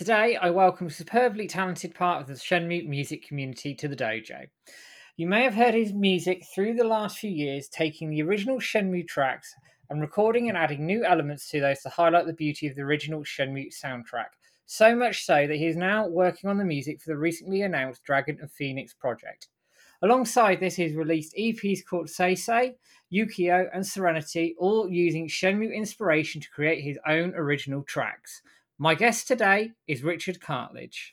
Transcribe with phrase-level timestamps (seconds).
[0.00, 4.46] Today, I welcome a superbly talented part of the Shenmue music community to the dojo.
[5.18, 9.06] You may have heard his music through the last few years, taking the original Shenmue
[9.06, 9.54] tracks
[9.90, 13.24] and recording and adding new elements to those to highlight the beauty of the original
[13.24, 14.28] Shenmue soundtrack.
[14.64, 18.02] So much so that he is now working on the music for the recently announced
[18.02, 19.48] Dragon of Phoenix project.
[20.00, 22.72] Alongside this, he's released EPs called Seisei,
[23.12, 28.40] Yukio, and Serenity, all using Shenmue inspiration to create his own original tracks.
[28.82, 31.12] My guest today is Richard Cartledge.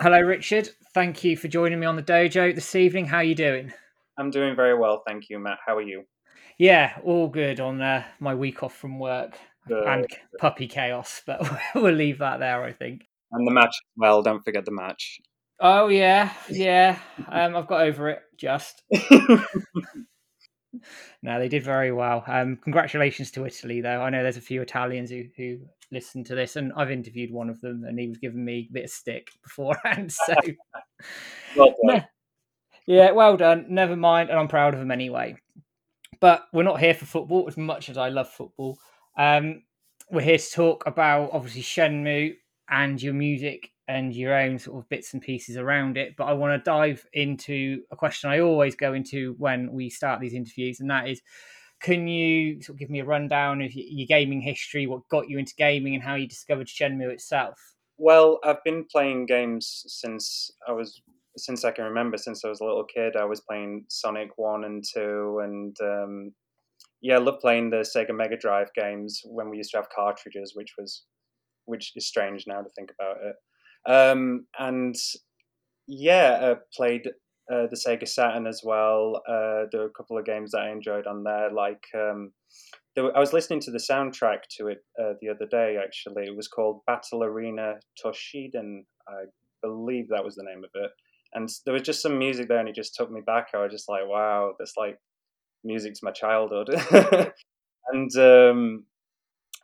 [0.00, 0.70] Hello, Richard.
[0.94, 3.04] Thank you for joining me on the dojo this evening.
[3.04, 3.74] How are you doing?
[4.16, 5.58] I'm doing very well, thank you, Matt.
[5.66, 6.04] How are you?
[6.56, 9.86] Yeah, all good on uh, my week off from work Good.
[9.86, 10.06] and
[10.38, 13.02] puppy chaos, but we'll leave that there, I think.
[13.32, 14.22] And the match as well.
[14.22, 15.20] Don't forget the match.
[15.60, 16.98] Oh yeah, yeah.
[17.28, 18.22] Um, I've got over it.
[18.36, 18.82] Just
[21.22, 22.24] no, they did very well.
[22.26, 24.00] Um, congratulations to Italy, though.
[24.00, 25.58] I know there's a few Italians who who
[25.92, 28.72] listen to this, and I've interviewed one of them, and he was giving me a
[28.72, 30.12] bit of stick beforehand.
[30.12, 30.34] So,
[31.56, 32.00] well no,
[32.86, 33.66] yeah, well done.
[33.68, 35.36] Never mind, and I'm proud of him anyway.
[36.20, 38.78] But we're not here for football as much as I love football.
[39.16, 39.62] Um,
[40.10, 42.34] we're here to talk about obviously Shenmue
[42.68, 46.14] and your music and your own sort of bits and pieces around it.
[46.16, 50.20] But I want to dive into a question I always go into when we start
[50.20, 51.20] these interviews, and that is
[51.80, 55.38] can you sort of give me a rundown of your gaming history, what got you
[55.38, 57.58] into gaming, and how you discovered Shenmue itself?
[57.96, 61.02] Well, I've been playing games since I was
[61.36, 62.16] since I can remember.
[62.16, 66.32] Since I was a little kid, I was playing Sonic One and Two, and um,
[67.00, 70.52] yeah, I love playing the Sega Mega Drive games when we used to have cartridges,
[70.54, 71.04] which was
[71.64, 73.36] which is strange now to think about it.
[73.86, 74.94] Um, and
[75.86, 77.08] yeah, I played
[77.52, 79.22] uh, the Sega Saturn as well.
[79.28, 81.50] Uh, there were a couple of games that I enjoyed on there.
[81.52, 82.32] Like um,
[82.94, 85.76] there were, I was listening to the soundtrack to it uh, the other day.
[85.82, 88.84] Actually, it was called Battle Arena Toshinden.
[89.08, 89.24] I
[89.62, 90.90] believe that was the name of it.
[91.32, 93.48] And there was just some music there, and it just took me back.
[93.54, 94.98] I was just like, "Wow, that's like
[95.64, 96.70] music my childhood."
[97.92, 98.84] and um,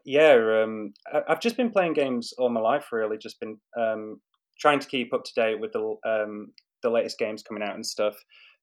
[0.06, 0.94] yeah, um,
[1.28, 2.86] I've just been playing games all my life.
[2.92, 4.20] Really, just been um,
[4.58, 6.52] trying to keep up to date with the um,
[6.82, 8.14] the latest games coming out and stuff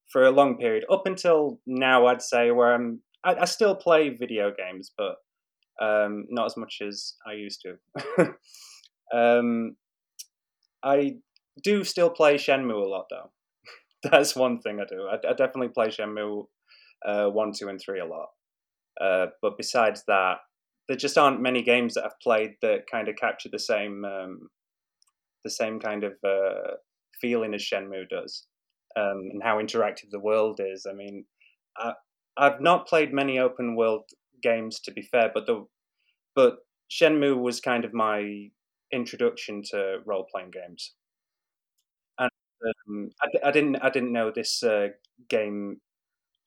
[0.09, 2.05] for a long period up until now.
[2.07, 5.15] I'd say where I'm, I, I still play video games, but
[5.81, 8.27] um, not as much as I used to.
[9.13, 9.75] um,
[10.81, 11.17] I
[11.61, 13.31] do still play Shenmue a lot, though.
[14.09, 15.07] That's one thing I do.
[15.07, 16.45] I, I definitely play Shenmue
[17.05, 18.29] uh, one, two, and three a lot.
[19.01, 20.37] Uh, but besides that,
[20.88, 24.49] there just aren't many games that I've played that kind of capture the same um,
[25.44, 26.75] the same kind of uh,
[27.19, 28.47] feeling as Shenmue does,
[28.95, 30.85] um, and how interactive the world is.
[30.89, 31.25] I mean,
[31.77, 31.93] I,
[32.38, 34.03] I've not played many open world
[34.41, 35.66] games to be fair, but the
[36.35, 36.57] but
[36.91, 38.49] Shenmue was kind of my
[38.91, 40.93] introduction to role playing games,
[42.19, 42.29] and
[42.88, 44.89] um, I, I, didn't I didn't know this uh,
[45.29, 45.79] game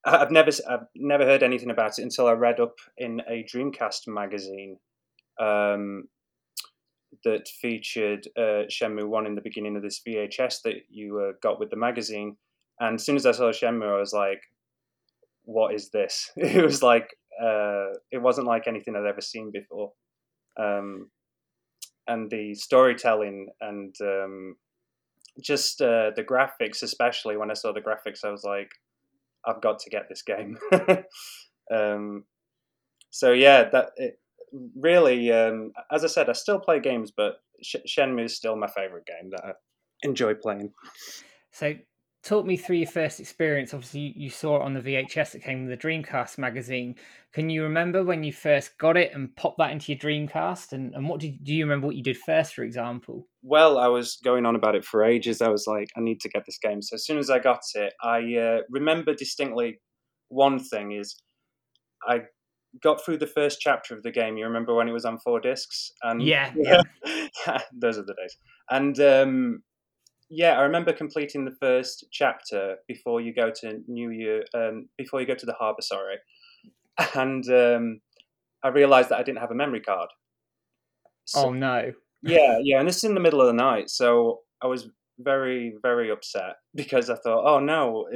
[0.07, 4.07] I've never I've never heard anything about it until I read up in a Dreamcast
[4.07, 4.79] magazine
[5.41, 6.05] um,
[7.25, 11.59] that featured uh, Shenmue One in the beginning of this VHS that you uh, got
[11.59, 12.37] with the magazine.
[12.79, 14.41] And as soon as I saw Shenmue, I was like,
[15.43, 17.09] "What is this?" it was like
[17.43, 19.93] uh, it wasn't like anything I'd ever seen before.
[20.59, 21.11] Um,
[22.07, 24.55] and the storytelling and um,
[25.43, 28.71] just uh, the graphics, especially when I saw the graphics, I was like,
[29.47, 30.59] I've got to get this game.
[31.73, 32.25] um,
[33.11, 34.19] so yeah, that it,
[34.79, 38.69] really, um, as I said, I still play games, but Sh- Shenmue is still my
[38.69, 39.53] favorite game that I
[40.03, 40.73] enjoy playing.
[41.53, 41.75] So
[42.27, 43.73] talk me through your first experience.
[43.73, 46.97] Obviously, you saw it on the VHS that came with the Dreamcast magazine.
[47.33, 50.73] Can you remember when you first got it and popped that into your Dreamcast?
[50.73, 53.29] And, and what did do you remember what you did first, for example?
[53.43, 55.41] Well, I was going on about it for ages.
[55.41, 56.83] I was like, I need to get this game.
[56.83, 59.79] So as soon as I got it, I uh, remember distinctly
[60.29, 61.15] one thing is
[62.09, 62.23] I
[62.83, 64.37] got through the first chapter of the game.
[64.37, 65.93] You remember when it was on four discs?
[66.03, 66.83] And yeah, yeah.
[67.73, 68.37] those are the days.
[68.71, 69.63] And um,
[70.29, 75.21] yeah, I remember completing the first chapter before you go to New Year, um, before
[75.21, 75.83] you go to the harbour.
[75.83, 76.17] Sorry,
[77.15, 78.01] and um,
[78.63, 80.09] I realised that I didn't have a memory card.
[81.25, 81.93] So, oh no!
[82.23, 84.89] yeah, yeah, and this is in the middle of the night, so I was
[85.19, 88.09] very, very upset because I thought, oh no,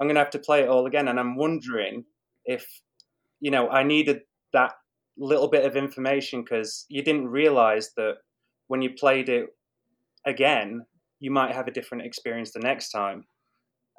[0.00, 2.04] I'm going to have to play it all again, and I'm wondering
[2.44, 2.66] if
[3.40, 4.20] you know I needed
[4.52, 4.74] that
[5.18, 8.14] little bit of information because you didn't realise that
[8.68, 9.46] when you played it
[10.24, 10.86] again
[11.20, 13.24] you might have a different experience the next time.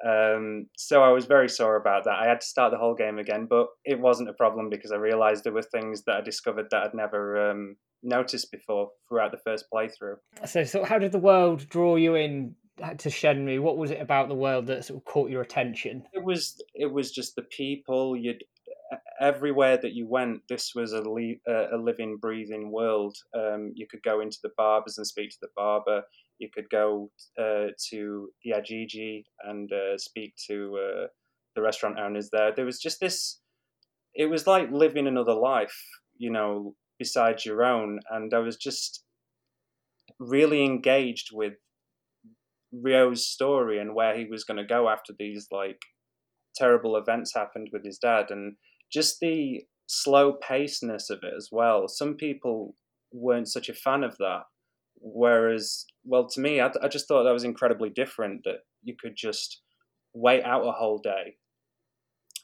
[0.04, 2.18] Um, so I was very sore about that.
[2.18, 4.96] I had to start the whole game again, but it wasn't a problem because I
[4.96, 9.38] realized there were things that I discovered that I'd never um, noticed before throughout the
[9.38, 10.16] first playthrough.
[10.46, 13.60] So, so how did the world draw you in to Shenmue?
[13.60, 16.02] What was it about the world that sort of caught your attention?
[16.12, 18.16] It was it was just the people.
[18.16, 18.42] You'd
[19.20, 23.16] everywhere that you went, this was a, li- a living, breathing world.
[23.34, 26.02] Um, you could go into the barbers and speak to the barber.
[26.38, 31.06] You could go uh, to the Ajiichi and uh, speak to uh,
[31.54, 32.52] the restaurant owners there.
[32.54, 33.40] There was just this.
[34.14, 35.78] It was like living another life,
[36.18, 38.00] you know, besides your own.
[38.10, 39.04] And I was just
[40.18, 41.54] really engaged with
[42.72, 45.80] Ryo's story and where he was going to go after these like
[46.54, 48.56] terrible events happened with his dad and
[48.92, 51.88] just the slow pacedness of it as well.
[51.88, 52.74] Some people
[53.12, 54.42] weren't such a fan of that.
[55.00, 59.16] Whereas, well, to me, I, I just thought that was incredibly different that you could
[59.16, 59.62] just
[60.14, 61.36] wait out a whole day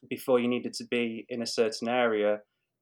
[0.09, 2.41] before you needed to be in a certain area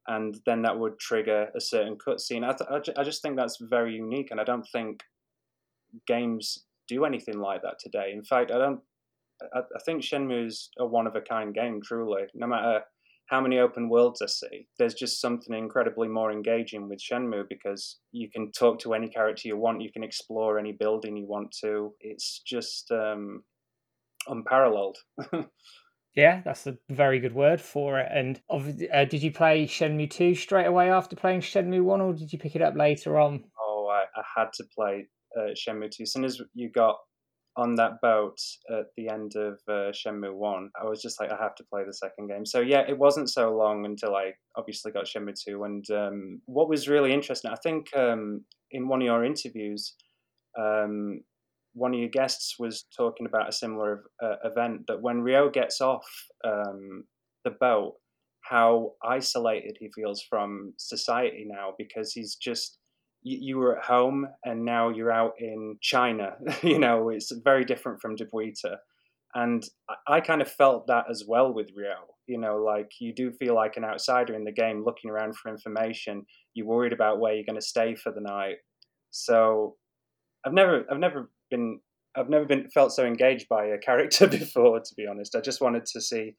[0.09, 2.45] and then that would trigger a certain cutscene.
[2.45, 5.03] I, th- I just think that's very unique, and I don't think
[6.07, 8.13] games do anything like that today.
[8.13, 8.81] In fact, I don't.
[9.53, 12.23] I, I think Shenmue's a one of a kind game, truly.
[12.35, 12.83] No matter
[13.29, 17.99] how many open worlds I see, there's just something incredibly more engaging with Shenmue because
[18.13, 21.55] you can talk to any character you want, you can explore any building you want
[21.63, 21.93] to.
[22.01, 23.43] It's just um,
[24.29, 24.99] unparalleled.
[26.15, 28.09] yeah, that's a very good word for it.
[28.13, 32.33] And uh, did you play Shenmue 2 straight away after playing Shenmue 1, or did
[32.33, 33.45] you pick it up later on?
[33.61, 36.05] Oh, I, I had to play uh, Shenmue 2.
[36.05, 36.97] As soon as you got
[37.57, 38.39] on that boat
[38.71, 41.83] at the end of uh, Shenmue 1, I was just like, I have to play
[41.87, 42.45] the second game.
[42.45, 45.65] So, yeah, it wasn't so long until I obviously got Shenmue 2.
[45.65, 49.95] And um, what was really interesting, I think um, in one of your interviews,
[50.59, 51.21] um,
[51.73, 55.81] one of your guests was talking about a similar uh, event that when Ryo gets
[55.81, 56.07] off
[56.45, 57.05] um,
[57.45, 57.95] the boat,
[58.43, 62.79] how isolated he feels from society now because he's just
[63.27, 66.35] you, were at home and now you're out in China.
[66.63, 68.77] you know, it's very different from Dobuita.
[69.35, 69.65] And
[70.09, 71.97] I, kind of felt that as well with Ryo.
[72.27, 75.51] You know, like you do feel like an outsider in the game looking around for
[75.51, 76.25] information.
[76.55, 78.57] You're worried about where you're going to stay for the night.
[79.11, 79.77] So
[80.47, 81.81] I've never, I've never been,
[82.17, 84.81] I've never been felt so engaged by a character before.
[84.81, 86.35] To be honest, I just wanted to see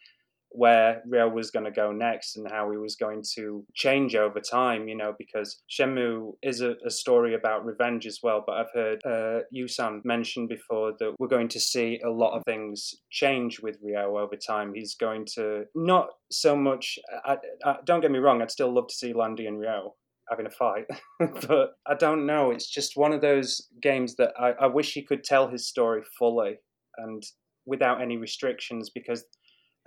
[0.52, 4.40] where Ryo was going to go next and how he was going to change over
[4.40, 8.44] time, you know, because Shenmue is a, a story about revenge as well.
[8.46, 12.44] But I've heard uh, Yusan mention before that we're going to see a lot of
[12.46, 14.74] things change with Ryo over time.
[14.74, 18.88] He's going to not so much, I, I, don't get me wrong, I'd still love
[18.88, 19.96] to see Lan Di and Ryo
[20.30, 20.86] having a fight.
[21.48, 22.52] but I don't know.
[22.52, 26.02] It's just one of those games that I, I wish he could tell his story
[26.18, 26.56] fully
[26.98, 27.24] and
[27.66, 29.24] without any restrictions because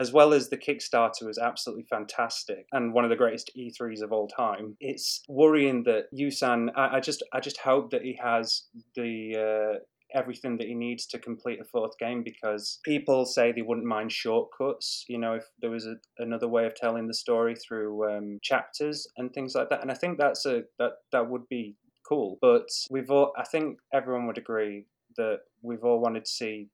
[0.01, 4.13] as well as the Kickstarter was absolutely fantastic and one of the greatest E3s of
[4.13, 4.77] all time.
[4.81, 6.71] It's worrying that Yusan.
[6.75, 8.65] I, I just, I just hope that he has
[8.97, 9.77] the.
[9.77, 9.79] Uh,
[10.13, 14.11] everything that he needs to complete a fourth game because people say they wouldn't mind
[14.11, 18.39] shortcuts you know if there was a, another way of telling the story through um,
[18.43, 22.39] chapters and things like that and i think that's a that that would be cool
[22.41, 24.85] but we've all i think everyone would agree
[25.17, 26.67] that we've all wanted to see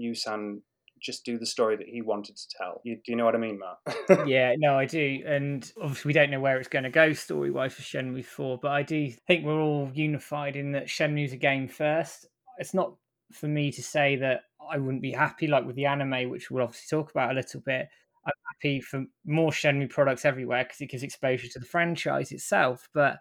[0.00, 0.60] yusan
[1.00, 2.80] just do the story that he wanted to tell.
[2.84, 4.28] You, do you know what I mean, Matt?
[4.28, 5.22] yeah, no, I do.
[5.26, 8.58] And obviously, we don't know where it's going to go story wise for Shenmue 4,
[8.60, 12.26] but I do think we're all unified in that Shenmue's a game first.
[12.58, 12.94] It's not
[13.32, 16.64] for me to say that I wouldn't be happy, like with the anime, which we'll
[16.64, 17.88] obviously talk about a little bit.
[18.24, 22.88] I'm happy for more Shenmue products everywhere because it gives exposure to the franchise itself.
[22.92, 23.18] But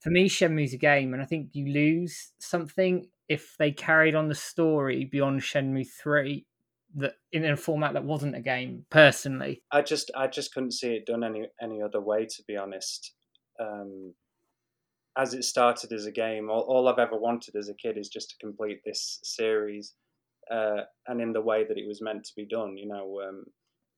[0.00, 4.28] for me, Shenmue's a game, and I think you lose something if they carried on
[4.28, 6.46] the story beyond Shenmue 3
[6.96, 9.62] that in a format that wasn't a game personally.
[9.70, 13.12] I just i just couldn't see it done any any other way to be honest.
[13.60, 14.14] Um,
[15.16, 18.08] as it started as a game all, all i've ever wanted as a kid is
[18.08, 19.94] just to complete this series
[20.50, 23.44] uh, and in the way that it was meant to be done you know um,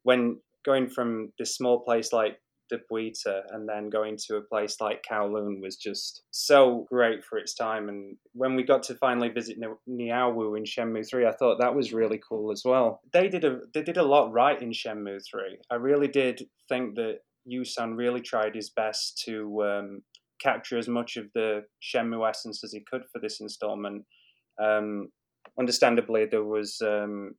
[0.05, 2.39] when going from this small place like
[2.73, 7.55] Dobuita and then going to a place like Kowloon was just so great for its
[7.55, 7.89] time.
[7.89, 9.59] And when we got to finally visit
[9.89, 13.01] Niaowu in Shenmue 3, I thought that was really cool as well.
[13.13, 15.59] They did a they did a lot right in Shenmue 3.
[15.71, 17.19] I really did think that
[17.51, 20.03] Yusan really tried his best to um,
[20.41, 24.05] capture as much of the Shenmue essence as he could for this installment.
[24.63, 25.09] Um,
[25.59, 27.35] understandably, there was um,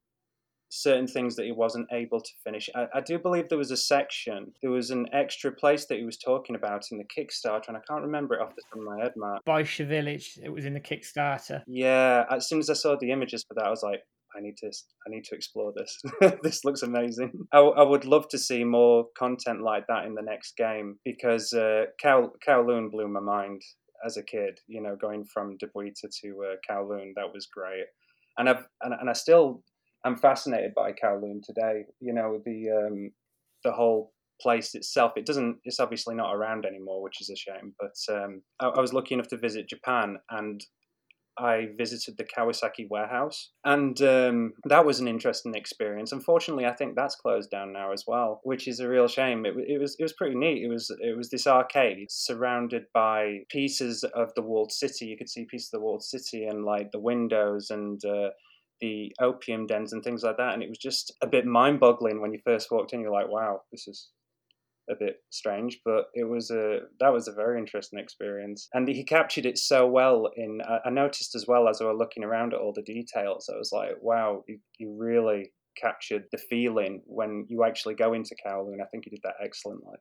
[0.70, 2.70] certain things that he wasn't able to finish.
[2.76, 6.06] I, I, do believe there was a section, there was an extra place that he
[6.06, 8.86] was talking about in the Kickstarter, and I can't remember it off the top of
[8.86, 9.44] my head, Matt.
[9.48, 11.64] Baisha Village, it was in the Kickstarter.
[11.68, 14.02] Yeah, as soon as I saw the images for that, I was like,
[14.36, 16.02] I need to I need to explore this.
[16.44, 17.32] this looks amazing.
[17.52, 21.52] I, I, would love to see more content like that in the next game because
[21.52, 23.64] uh, Kow, Kowloon blew my mind
[24.06, 24.60] as a kid.
[24.68, 27.86] You know, going from Dobuita to uh, Kowloon, that was great.
[28.38, 29.64] And I've and, and I still
[30.06, 31.84] I'm fascinated by Kowloon today.
[32.00, 33.12] You know, the um,
[33.63, 35.13] the whole place itself.
[35.15, 35.58] It doesn't.
[35.63, 37.74] It's obviously not around anymore, which is a shame.
[37.79, 40.63] But um, I, I was lucky enough to visit Japan, and
[41.38, 46.12] I visited the Kawasaki warehouse, and um, that was an interesting experience.
[46.12, 49.46] Unfortunately, I think that's closed down now as well, which is a real shame.
[49.46, 50.63] It, it, was it was pretty neat.
[50.63, 55.06] It was it was this arcade surrounded by pieces of the walled city.
[55.06, 58.03] You could see pieces of the walled city and like the windows and.
[58.06, 58.29] Uh,
[58.82, 62.34] the opium dens and things like that, and it was just a bit mind-boggling when
[62.34, 63.02] you first walked in.
[63.02, 64.10] You're like, "Wow, this is
[64.90, 69.04] a bit strange, but it was a that was a very interesting experience, and he
[69.04, 70.30] captured it so well.
[70.36, 73.58] In I noticed as well as I was looking around at all the details, I
[73.58, 78.82] was like, wow, you, he really captured the feeling when you actually go into Kowloon.
[78.82, 79.98] I think he did that excellently.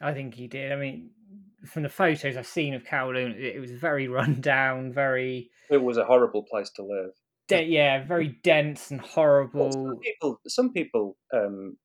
[0.00, 0.72] I think he did.
[0.72, 1.10] I mean,
[1.66, 5.50] from the photos I've seen of Kowloon, it was very run down, very.
[5.70, 7.10] It was a horrible place to live.
[7.48, 9.72] De- yeah, very dense and horrible.
[9.72, 11.76] Some people, some people um,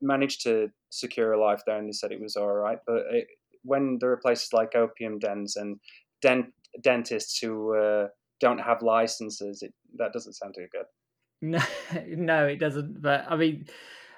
[0.00, 2.78] managed to secure a life there, and they said it was all right.
[2.86, 3.26] But it,
[3.64, 5.78] when there are places like opium dens and
[6.20, 6.46] dent,
[6.82, 8.08] dentists who uh,
[8.40, 10.86] don't have licenses, it, that doesn't sound too good.
[11.42, 11.60] No,
[12.06, 13.02] no, it doesn't.
[13.02, 13.66] But I mean,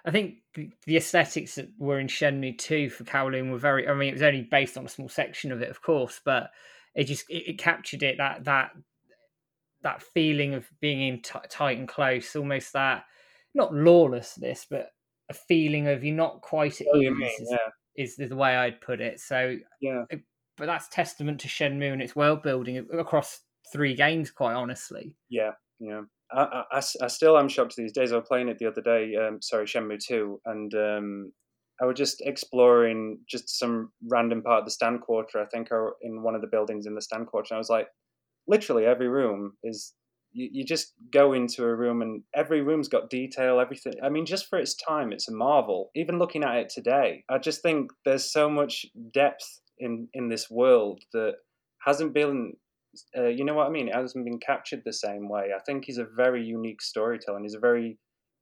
[0.05, 3.89] I think the aesthetics that were in Shenmue 2 for Kowloon were very.
[3.89, 6.51] I mean, it was only based on a small section of it, of course, but
[6.95, 8.73] it just it, it captured it that that
[9.85, 13.05] that feeling of being in t- tight and close, almost that
[13.55, 14.91] not lawlessness, but
[15.31, 17.11] a feeling of you're not quite at ease.
[17.11, 18.05] Mean, is, yeah.
[18.05, 19.21] is, the way I'd put it.
[19.21, 20.05] So yeah,
[20.57, 23.41] but that's testament to Shenmue and its world building across
[23.73, 24.31] three games.
[24.31, 25.15] Quite honestly.
[25.29, 26.03] Yeah, yeah.
[26.33, 28.13] I, I, I still am shocked these days.
[28.13, 29.15] I was playing it the other day.
[29.15, 31.33] Um, sorry, Shenmue two, and um,
[31.81, 35.41] I was just exploring just some random part of the stand quarter.
[35.41, 37.49] I think, or in one of the buildings in the stand quarter.
[37.55, 37.89] And I was like,
[38.47, 39.95] literally every room is
[40.33, 43.95] you, you just go into a room and every room's got detail, everything.
[44.03, 45.91] I mean, just for its time, it's a marvel.
[45.95, 50.51] Even looking at it today, I just think there's so much depth in in this
[50.51, 51.35] world that
[51.85, 52.55] hasn't been
[53.17, 53.89] uh, you know what I mean?
[53.89, 55.49] It hasn't been captured the same way.
[55.55, 57.37] I think he's a very unique storyteller.
[57.37, 57.99] And he's a very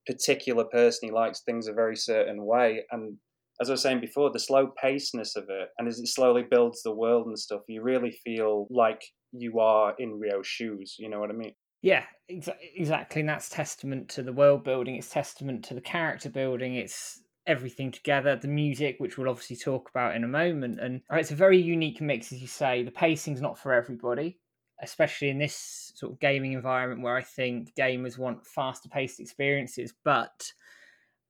[0.06, 1.08] particular person.
[1.08, 2.84] He likes things a very certain way.
[2.90, 3.16] And
[3.60, 6.82] as I was saying before, the slow pacedness of it, and as it slowly builds
[6.82, 10.96] the world and stuff, you really feel like you are in Ryo's shoes.
[10.98, 11.54] You know what I mean?
[11.82, 13.20] Yeah, exa- exactly.
[13.20, 14.96] And that's testament to the world building.
[14.96, 16.76] It's testament to the character building.
[16.76, 18.36] It's everything together.
[18.36, 21.58] The music, which we'll obviously talk about in a moment, and uh, it's a very
[21.58, 22.82] unique mix, as you say.
[22.82, 24.38] The pacing's not for everybody,
[24.80, 29.92] especially in this sort of gaming environment where I think gamers want faster paced experiences.
[30.04, 30.52] But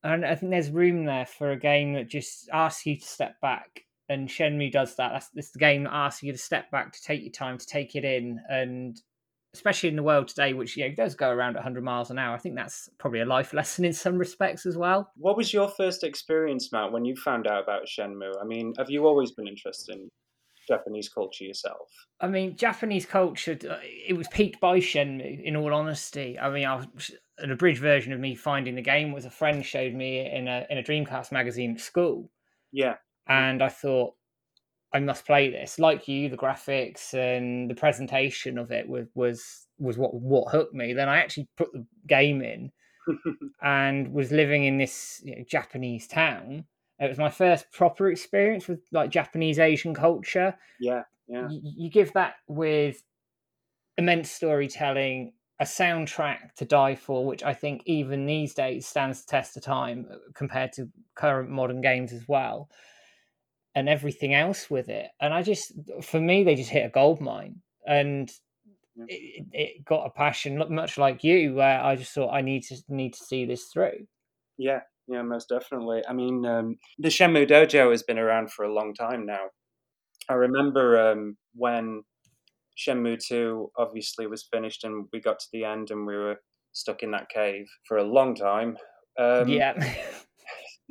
[0.04, 3.40] and I think there's room there for a game that just asks you to step
[3.40, 3.84] back.
[4.12, 5.12] And Shenmue does that.
[5.12, 7.66] That's this the game that asks you to step back, to take your time, to
[7.66, 9.00] take it in, and
[9.54, 12.34] especially in the world today, which you know, does go around 100 miles an hour.
[12.34, 15.10] I think that's probably a life lesson in some respects as well.
[15.16, 18.32] What was your first experience, Matt, when you found out about Shenmue?
[18.40, 20.08] I mean, have you always been interested in
[20.66, 21.88] Japanese culture yourself?
[22.20, 26.38] I mean, Japanese culture, uh, it was peaked by Shenmue, in all honesty.
[26.38, 29.64] I mean, I was, an abridged version of me finding the game was a friend
[29.64, 32.30] showed me in a, in a Dreamcast magazine at school.
[32.70, 32.94] Yeah.
[33.26, 34.14] And I thought,
[34.92, 35.78] I must play this.
[35.78, 40.74] Like you, the graphics and the presentation of it was was was what what hooked
[40.74, 40.92] me.
[40.92, 42.70] Then I actually put the game in
[43.62, 46.66] and was living in this you know, Japanese town.
[46.98, 50.54] It was my first proper experience with like Japanese Asian culture.
[50.78, 51.48] Yeah, yeah.
[51.48, 53.02] You, you give that with
[53.96, 59.30] immense storytelling, a soundtrack to die for, which I think even these days stands the
[59.30, 62.68] test of time uh, compared to current modern games as well
[63.74, 65.08] and everything else with it.
[65.20, 68.30] And I just, for me, they just hit a gold mine, and
[69.08, 72.76] it, it got a passion, much like you, where I just thought I need to
[72.88, 74.06] need to see this through.
[74.58, 76.02] Yeah, yeah, most definitely.
[76.08, 79.46] I mean, um, the Shenmue Dojo has been around for a long time now.
[80.28, 82.02] I remember um, when
[82.78, 86.36] Shenmue 2 obviously was finished and we got to the end and we were
[86.72, 88.76] stuck in that cave for a long time.
[89.18, 89.74] Um, yeah.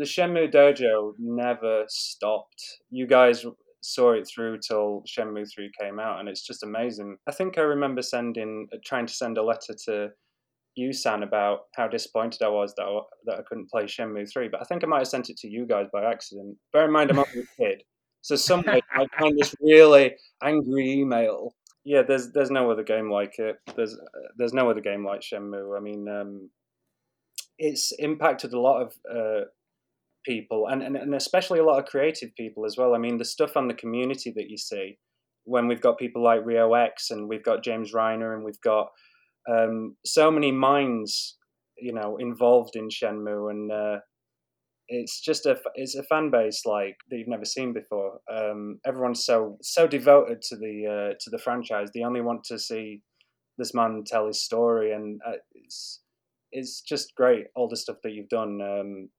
[0.02, 2.80] the Shenmue Dojo never stopped.
[2.90, 3.46] You guys
[3.82, 7.18] saw it through till Shenmue 3 came out, and it's just amazing.
[7.28, 10.10] I think I remember sending, uh, trying to send a letter to
[10.80, 14.60] Yusan, about how disappointed I was that I, that I couldn't play Shenmue 3, but
[14.60, 16.58] I think I might have sent it to you guys by accident.
[16.74, 17.84] Bear in mind, I'm only a kid.
[18.22, 21.54] So somewhere I find this really angry email
[21.84, 23.58] Yeah, there's there's no other game like it.
[23.76, 23.96] There's
[24.36, 25.78] there's no other game like Shenmue.
[25.78, 26.50] I mean, um,
[27.60, 29.46] it's impacted a lot of uh,
[30.26, 32.94] people, and, and and especially a lot of creative people as well.
[32.94, 34.98] I mean, the stuff on the community that you see
[35.46, 38.90] when we've got people like Rio X and we've got James Reiner and we've got
[39.50, 41.38] um, so many minds,
[41.78, 43.98] you know, involved in Shenmue, and uh,
[44.88, 48.20] it's just a it's a fan base like that you've never seen before.
[48.32, 51.90] Um, everyone's so so devoted to the uh, to the franchise.
[51.94, 53.02] They only want to see
[53.58, 56.02] this man tell his story, and uh, it's
[56.52, 58.60] it's just great all the stuff that you've done.
[58.62, 59.10] Um,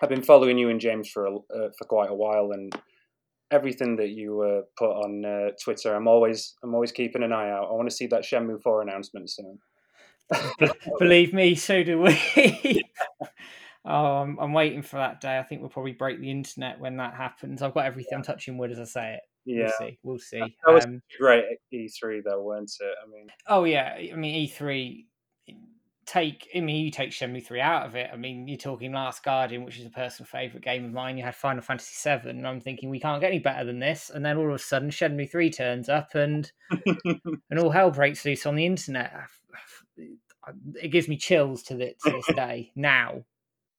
[0.00, 2.72] I've been following you and James for a, uh, for quite a while, and
[3.50, 7.50] everything that you uh, put on uh, Twitter, I'm always I'm always keeping an eye
[7.50, 7.68] out.
[7.70, 9.58] I want to see that Shenmue Four announcement soon.
[10.98, 12.82] Believe me, so do we.
[13.84, 15.38] oh, I'm, I'm, waiting for that day.
[15.38, 17.62] I think we'll probably break the internet when that happens.
[17.62, 18.08] I've got everything.
[18.12, 18.18] Yeah.
[18.18, 19.20] I'm touching wood as I say it.
[19.44, 19.98] Yeah, we'll see.
[20.02, 20.56] We'll see.
[20.66, 22.94] That was um, great E3 though, weren't it?
[23.02, 23.94] I mean, oh yeah.
[23.94, 25.04] I mean E3
[26.06, 28.10] take I mean you take Shenmue 3 out of it.
[28.12, 31.18] I mean you're talking Last Guardian, which is a personal favourite game of mine.
[31.18, 34.10] You had Final Fantasy 7 and I'm thinking we can't get any better than this
[34.14, 36.50] and then all of a sudden Shenmue 3 turns up and
[37.50, 39.12] and all hell breaks loose on the internet.
[40.80, 43.24] It gives me chills to, the, to this day now.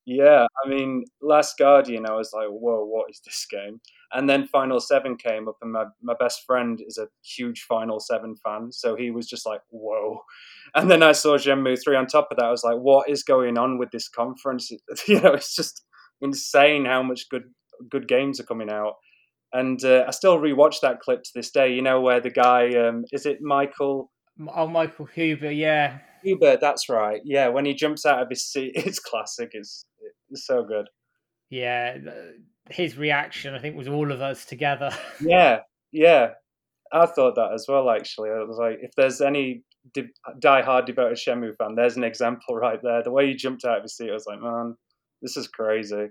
[0.07, 3.81] Yeah, I mean, Last Guardian, I was like, whoa, what is this game?
[4.13, 7.99] And then Final Seven came up, and my, my best friend is a huge Final
[7.99, 10.21] Seven fan, so he was just like, whoa.
[10.75, 12.45] And then I saw Shenmue 3 on top of that.
[12.45, 14.71] I was like, what is going on with this conference?
[15.07, 15.83] you know, it's just
[16.21, 17.43] insane how much good
[17.89, 18.95] good games are coming out.
[19.53, 22.73] And uh, I still rewatch that clip to this day, you know, where the guy,
[22.75, 24.11] um, is it Michael?
[24.53, 25.99] Oh, Michael Huber, yeah.
[26.23, 27.21] Huber, that's right.
[27.23, 29.51] Yeah, when he jumps out of his seat, it's classic.
[29.53, 29.85] It's,
[30.29, 30.87] it's so good.
[31.49, 31.97] Yeah,
[32.69, 34.91] his reaction, I think, was all of us together.
[35.21, 35.59] yeah,
[35.91, 36.31] yeah.
[36.91, 38.29] I thought that as well, actually.
[38.29, 40.07] I was like, if there's any die
[40.39, 43.03] die-hard devoted Shenmue fan, there's an example right there.
[43.03, 44.75] The way he jumped out of his seat, I was like, man,
[45.21, 46.07] this is crazy.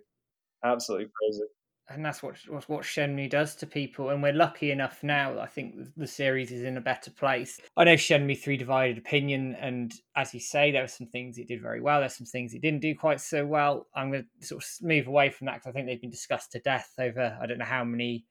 [0.65, 1.45] Absolutely crazy
[1.89, 4.11] and that's what what Shenmue does to people.
[4.11, 5.39] And we're lucky enough now.
[5.39, 7.61] I think the series is in a better place.
[7.77, 11.49] I know Shenmue three divided opinion, and as you say, there are some things it
[11.49, 12.01] did very well.
[12.01, 13.87] There's some things it didn't do quite so well.
[13.95, 16.53] I'm going to sort of move away from that because I think they've been discussed
[16.53, 18.25] to death over I don't know how many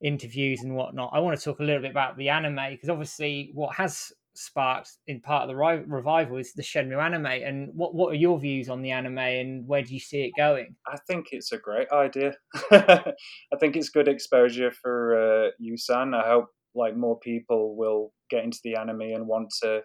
[0.00, 1.10] interviews and whatnot.
[1.12, 4.90] I want to talk a little bit about the anime because obviously what has sparked
[5.06, 7.26] in part of the revival is the Shenmue anime.
[7.26, 10.32] And what what are your views on the anime, and where do you see it
[10.36, 10.76] going?
[10.86, 12.34] I think it's a great idea.
[12.70, 16.14] I think it's good exposure for uh, Yusan.
[16.14, 19.82] I hope like more people will get into the anime and want to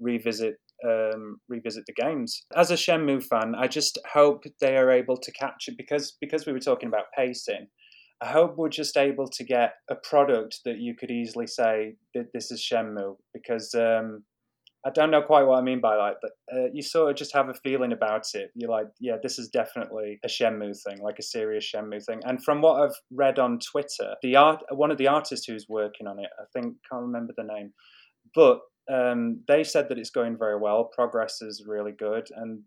[0.00, 2.44] revisit um, revisit the games.
[2.56, 6.52] As a Shenmue fan, I just hope they are able to capture because because we
[6.52, 7.68] were talking about pacing.
[8.22, 12.32] I hope we're just able to get a product that you could easily say that
[12.32, 14.22] this is Shenmue because um,
[14.86, 17.34] I don't know quite what I mean by that, but uh, you sort of just
[17.34, 18.50] have a feeling about it.
[18.54, 22.20] You're like, yeah, this is definitely a Shenmue thing, like a serious Shenmue thing.
[22.24, 26.06] And from what I've read on Twitter, the art, one of the artists who's working
[26.06, 27.72] on it, I think can't remember the name,
[28.36, 28.60] but
[28.92, 30.90] um, they said that it's going very well.
[30.94, 32.60] Progress is really good, and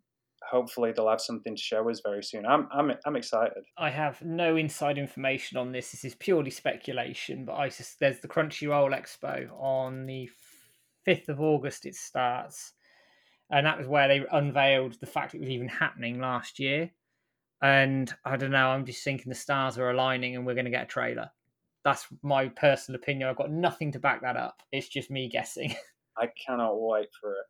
[0.50, 2.46] hopefully they'll have something to show us very soon.
[2.46, 3.64] I'm I'm I'm excited.
[3.78, 5.92] I have no inside information on this.
[5.92, 10.30] This is purely speculation, but I just there's the Crunchyroll Expo on the
[11.04, 11.86] fifth of August.
[11.86, 12.74] It starts,
[13.50, 16.92] and that was where they unveiled the fact it was even happening last year.
[17.62, 18.70] And I don't know.
[18.70, 21.32] I'm just thinking the stars are aligning, and we're going to get a trailer.
[21.84, 23.30] That's my personal opinion.
[23.30, 24.62] I've got nothing to back that up.
[24.72, 25.76] It's just me guessing.
[26.18, 27.46] I cannot wait for it.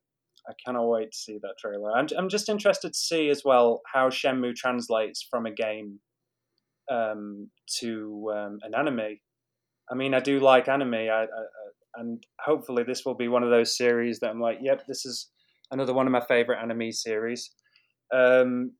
[0.47, 1.91] I cannot wait to see that trailer.
[1.91, 5.99] I'm, I'm just interested to see as well how Shenmue translates from a game
[6.91, 9.17] um, to um, an anime.
[9.91, 11.27] I mean, I do like anime, I, I,
[11.95, 15.29] and hopefully this will be one of those series that I'm like, yep, this is
[15.71, 17.51] another one of my favorite anime series.
[18.13, 18.73] Um,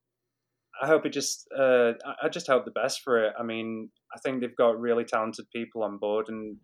[0.81, 3.33] I hope it just, uh, I just hope the best for it.
[3.39, 6.57] I mean, I think they've got really talented people on board, and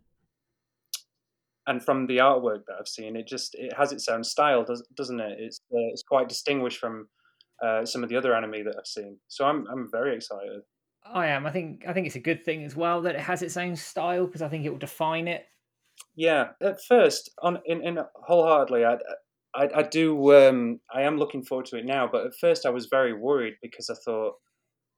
[1.66, 4.86] and from the artwork that I've seen, it just it has its own style, does,
[4.96, 5.38] doesn't it?
[5.38, 7.08] It's uh, it's quite distinguished from
[7.64, 9.18] uh, some of the other anime that I've seen.
[9.28, 10.62] So I'm I'm very excited.
[11.04, 11.46] I am.
[11.46, 13.76] I think I think it's a good thing as well that it has its own
[13.76, 15.44] style because I think it will define it.
[16.16, 18.96] Yeah, at first, on in, in wholeheartedly, I,
[19.54, 22.08] I I do um I am looking forward to it now.
[22.10, 24.34] But at first, I was very worried because I thought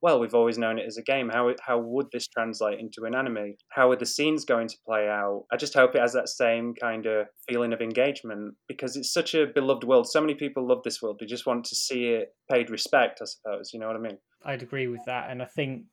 [0.02, 1.28] well, we've always known it as a game.
[1.28, 3.54] How how would this translate into an anime?
[3.70, 5.44] How are the scenes going to play out?
[5.52, 9.35] I just hope it has that same kind of feeling of engagement because it's such
[9.35, 10.09] a beloved world.
[10.09, 11.18] So many people love this world.
[11.20, 13.70] They just want to see it paid respect, I suppose.
[13.72, 14.18] You know what I mean?
[14.44, 15.85] I'd agree with that, and I think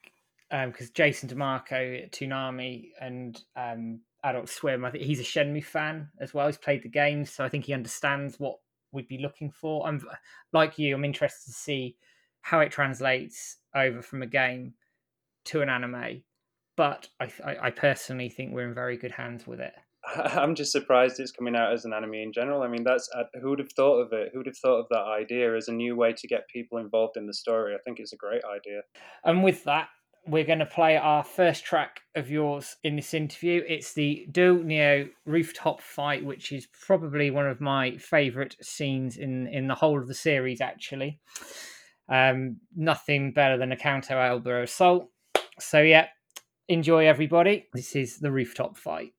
[0.50, 4.86] because um, Jason DeMarco at Toonami and um, Adult Swim.
[4.86, 6.48] I think he's a Shenmue fan as well.
[6.48, 8.58] He's played the games, so I think he understands what
[8.92, 9.88] we'd be looking for.
[9.88, 10.02] I'm
[10.54, 10.96] like you.
[10.96, 11.96] I'm interested to see
[12.42, 14.74] how it translates over from a game
[15.46, 16.24] to an anime.
[16.78, 19.74] But I, I, I personally think we're in very good hands with it.
[20.16, 22.64] I'm just surprised it's coming out as an anime in general.
[22.64, 23.10] I mean, that's
[23.42, 24.30] who would have thought of it?
[24.32, 27.18] Who would have thought of that idea as a new way to get people involved
[27.18, 27.76] in the story?
[27.76, 28.82] I think it's a great idea.
[29.24, 29.90] And with that,
[30.28, 33.64] we're going to play our first track of yours in this interview.
[33.68, 39.48] It's the Dou Niu rooftop fight, which is probably one of my favourite scenes in
[39.48, 40.62] in the whole of the series.
[40.62, 41.20] Actually,
[42.12, 45.10] um, nothing better than a counter elbow assault.
[45.60, 46.08] So yeah,
[46.68, 47.68] enjoy everybody.
[47.74, 49.14] This is the rooftop fight.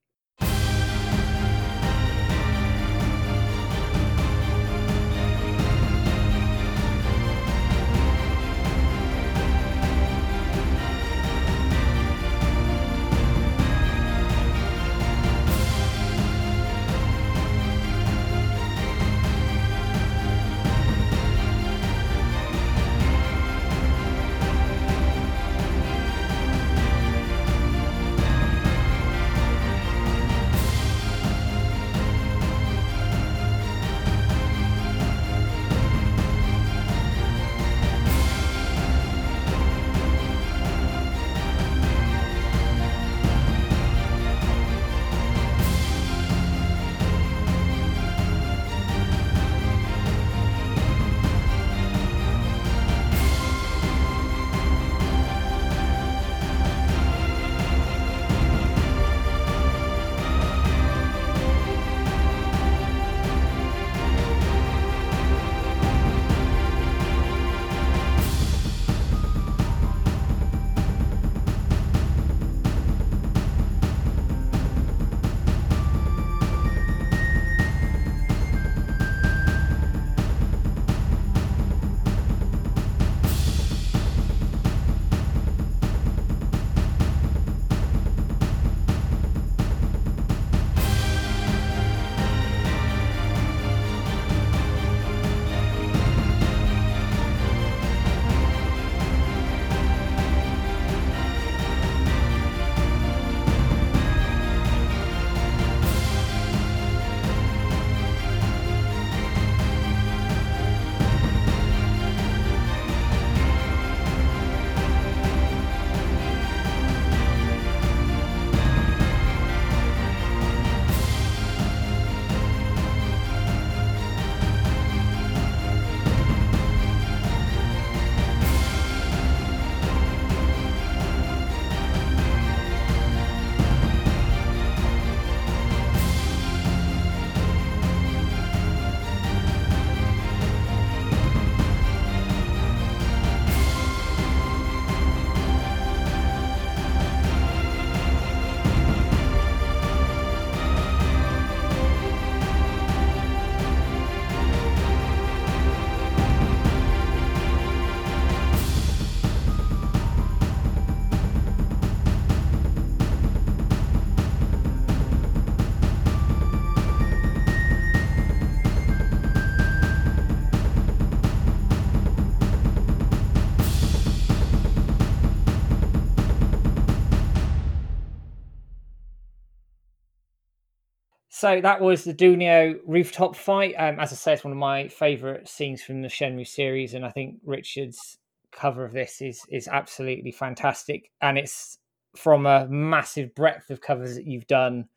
[181.43, 183.75] So that was the Dou Niu rooftop fight.
[183.77, 187.05] Um, as I say, it's one of my favourite scenes from the Shenmue series, and
[187.05, 188.17] I think Richard's
[188.53, 191.11] cover of this is is absolutely fantastic.
[191.19, 191.79] And it's
[192.15, 194.87] from a massive breadth of covers that you've done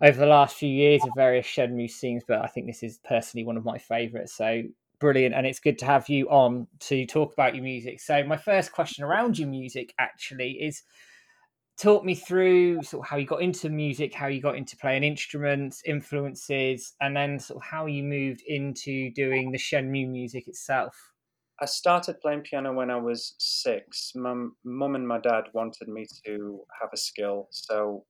[0.00, 3.42] over the last few years of various Shenmue scenes, but I think this is personally
[3.42, 4.32] one of my favourites.
[4.32, 4.62] So
[5.00, 8.00] brilliant, and it's good to have you on to talk about your music.
[8.00, 10.84] So my first question around your music actually is
[11.80, 15.04] talk me through sort of how you got into music, how you got into playing
[15.04, 20.94] instruments, influences, and then sort of how you moved into doing the Shenmue music itself.
[21.60, 24.12] I started playing piano when I was six.
[24.14, 28.04] Mum, mum and my dad wanted me to have a skill, so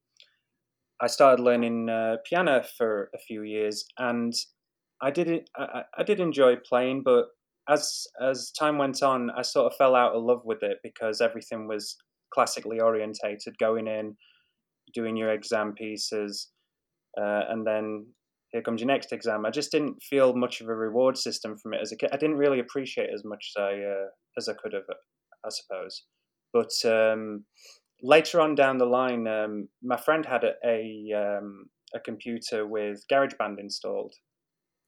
[1.01, 4.33] I started learning uh, piano for a few years, and
[5.01, 7.25] I did I, I did enjoy playing, but
[7.69, 11.21] as as time went on, I sort of fell out of love with it because
[11.21, 11.97] everything was
[12.35, 14.15] classically orientated, going in,
[14.93, 16.49] doing your exam pieces,
[17.17, 18.05] uh, and then
[18.51, 19.45] here comes your next exam.
[19.45, 22.09] I just didn't feel much of a reward system from it as a kid.
[22.13, 24.83] I didn't really appreciate as much as I uh, as I could have,
[25.45, 26.03] I suppose.
[26.53, 27.45] But um,
[28.01, 33.03] later on down the line, um, my friend had a a, um, a computer with
[33.11, 34.13] GarageBand installed.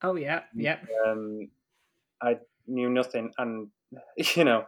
[0.03, 0.77] Oh yeah, yeah.
[1.05, 1.49] Um,
[2.21, 3.67] I knew nothing, and
[4.35, 4.65] you know,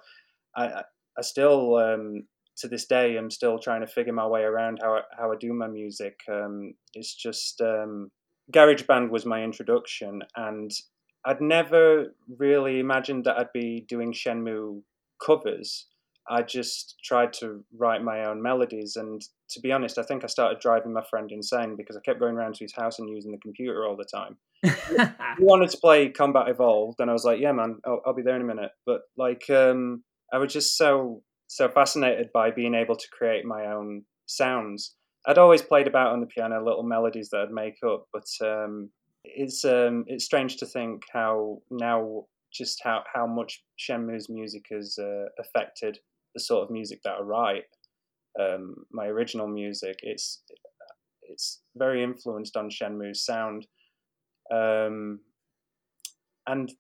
[0.56, 0.84] I
[1.18, 2.24] I still um,
[2.60, 5.36] to this day I'm still trying to figure my way around how I, how I
[5.40, 6.20] do my music.
[6.32, 8.12] Um, it's just um,
[8.54, 10.72] GarageBand was my introduction, and
[11.26, 14.82] I'd never really imagined that I'd be doing Shenmue
[15.24, 15.88] covers.
[16.32, 20.28] I just tried to write my own melodies, and to be honest, I think I
[20.28, 23.32] started driving my friend insane because I kept going around to his house and using
[23.32, 24.38] the computer all the time.
[25.38, 28.22] he wanted to play Combat Evolved, and I was like, "Yeah, man, I'll, I'll be
[28.22, 32.76] there in a minute." But like, um, I was just so so fascinated by being
[32.76, 34.96] able to create my own sounds.
[35.26, 38.92] I'd always played about on the piano little melodies that I'd make up, but um,
[39.24, 44.98] it's um, it's strange to think how now just how how much Shenmue's music has
[45.00, 45.98] uh, affected
[46.36, 47.64] the sort of music that I write.
[48.40, 50.44] Um, my original music, it's
[51.24, 53.66] it's very influenced on Shenmue's sound,
[54.54, 55.20] um,
[56.46, 56.72] and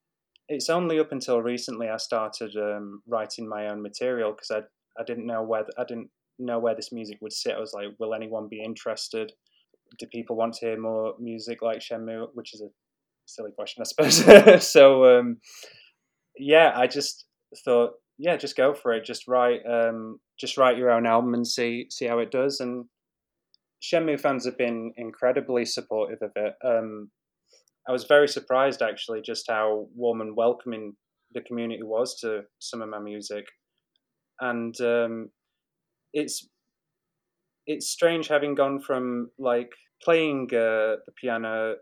[0.49, 4.61] it's only up until recently I started um, writing my own material because I
[4.99, 7.55] I didn't know where I didn't know where this music would sit.
[7.55, 9.31] I was like, will anyone be interested?
[9.97, 12.27] Do people want to hear more music like Shenmue?
[12.33, 12.69] Which is a
[13.25, 14.67] silly question, I suppose.
[14.67, 15.37] so um,
[16.37, 17.25] yeah, I just
[17.63, 19.05] thought yeah, just go for it.
[19.05, 22.59] Just write, um, just write your own album and see see how it does.
[22.59, 22.85] And
[23.81, 26.53] Shenmue fans have been incredibly supportive of it.
[26.65, 27.11] Um,
[27.89, 30.93] I was very surprised actually, just how warm and welcoming
[31.33, 33.45] the community was to some of my music,
[34.39, 35.31] and um,
[36.13, 36.47] it's
[37.65, 39.71] it's strange having gone from like
[40.03, 41.75] playing uh, the piano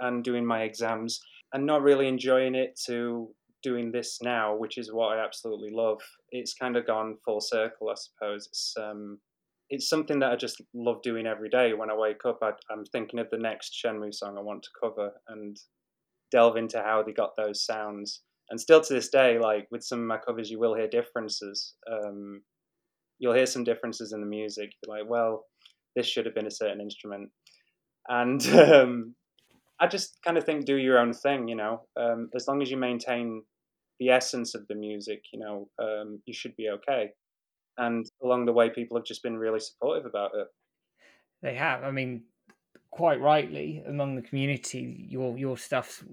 [0.00, 1.20] and doing my exams
[1.52, 3.28] and not really enjoying it to
[3.62, 6.00] doing this now, which is what I absolutely love.
[6.30, 8.48] It's kind of gone full circle, I suppose.
[8.50, 9.18] It's um,
[9.72, 11.72] it's something that I just love doing every day.
[11.72, 14.68] When I wake up, I, am thinking of the next Shenmue song I want to
[14.78, 15.56] cover and
[16.30, 18.20] delve into how they got those sounds.
[18.50, 21.72] And still to this day, like with some of my covers, you will hear differences.
[21.90, 22.42] Um,
[23.18, 24.72] you'll hear some differences in the music.
[24.84, 25.46] You're like, well,
[25.96, 27.30] this should have been a certain instrument.
[28.10, 29.14] And um,
[29.80, 31.86] I just kind of think do your own thing, you know.
[31.98, 33.42] Um, as long as you maintain
[33.98, 37.12] the essence of the music, you know, um, you should be okay.
[37.78, 40.46] And along the way, people have just been really supportive about it.
[41.42, 41.82] They have.
[41.84, 42.24] I mean,
[42.90, 46.04] quite rightly, among the community, your your stuff's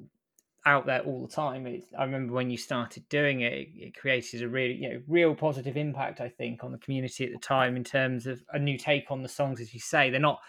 [0.66, 1.68] out there all the time.
[1.68, 5.02] It, I remember when you started doing it, it, it, created a really, you know,
[5.08, 6.22] real positive impact.
[6.22, 9.24] I think on the community at the time in terms of a new take on
[9.24, 10.40] the songs, as you say, they're not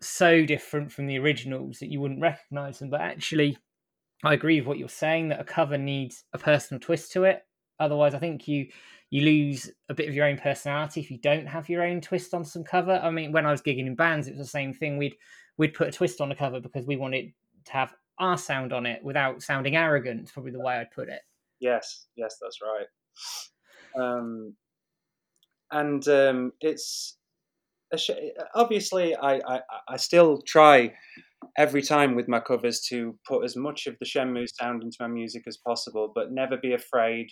[0.00, 3.56] so different from the originals that you wouldn't recognize them, but actually
[4.22, 7.42] I agree with what you're saying that a cover needs a personal twist to it.
[7.80, 8.68] Otherwise, I think you
[9.10, 12.32] you lose a bit of your own personality if you don't have your own twist
[12.32, 13.00] on some cover.
[13.02, 14.98] I mean, when I was gigging in bands, it was the same thing.
[14.98, 15.16] We'd
[15.56, 17.32] we'd put a twist on a cover because we wanted
[17.64, 20.32] to have our sound on it without sounding arrogant.
[20.32, 21.22] Probably the way I'd put it.
[21.58, 22.86] Yes, yes, that's right.
[24.00, 24.54] Um,
[25.72, 27.16] and um, it's
[28.54, 30.92] obviously I, I I still try
[31.56, 35.08] every time with my covers to put as much of the Shenmue sound into my
[35.08, 37.28] music as possible, but never be afraid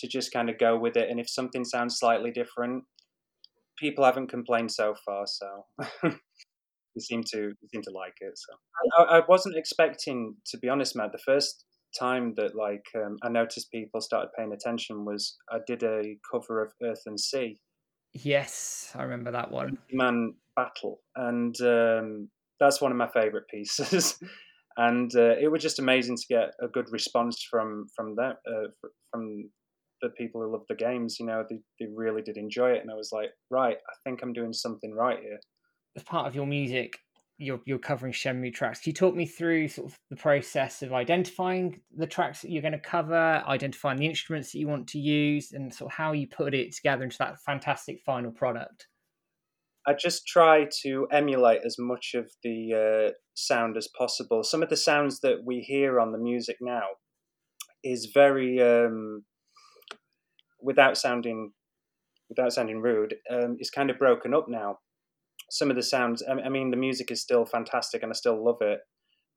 [0.00, 1.08] to just kind of go with it.
[1.10, 2.84] And if something sounds slightly different,
[3.78, 5.64] people haven't complained so far, so
[6.02, 8.32] they seem to they seem to like it.
[8.36, 8.54] So
[8.98, 11.12] I, I, wasn't expecting, to be honest, Matt.
[11.12, 11.64] The first
[11.98, 16.62] time that like um, I noticed people started paying attention was I did a cover
[16.62, 17.58] of Earth and Sea.
[18.12, 19.78] Yes, I remember that one.
[19.92, 24.18] Man battle, and um, that's one of my favorite pieces.
[24.76, 28.68] and uh, it was just amazing to get a good response from from that uh,
[29.10, 29.50] from
[30.02, 31.18] the people who love the games.
[31.18, 34.22] You know, they, they really did enjoy it, and I was like, right, I think
[34.22, 35.38] I'm doing something right here.
[35.96, 36.98] As part of your music,
[37.38, 38.80] you're you're covering Shenmue tracks.
[38.80, 42.62] Can you talk me through sort of the process of identifying the tracks that you're
[42.62, 46.12] going to cover, identifying the instruments that you want to use, and sort of how
[46.12, 48.86] you put it together into that fantastic final product?
[49.86, 54.44] I just try to emulate as much of the uh, sound as possible.
[54.44, 56.82] Some of the sounds that we hear on the music now
[57.82, 59.24] is very, um,
[60.62, 61.52] without sounding,
[62.28, 64.78] without sounding rude, um, is kind of broken up now.
[65.50, 68.58] Some of the sounds, I mean, the music is still fantastic and I still love
[68.60, 68.80] it,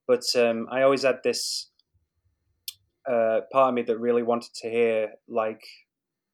[0.08, 1.72] but um, I always had this
[3.10, 5.62] uh, part of me that really wanted to hear like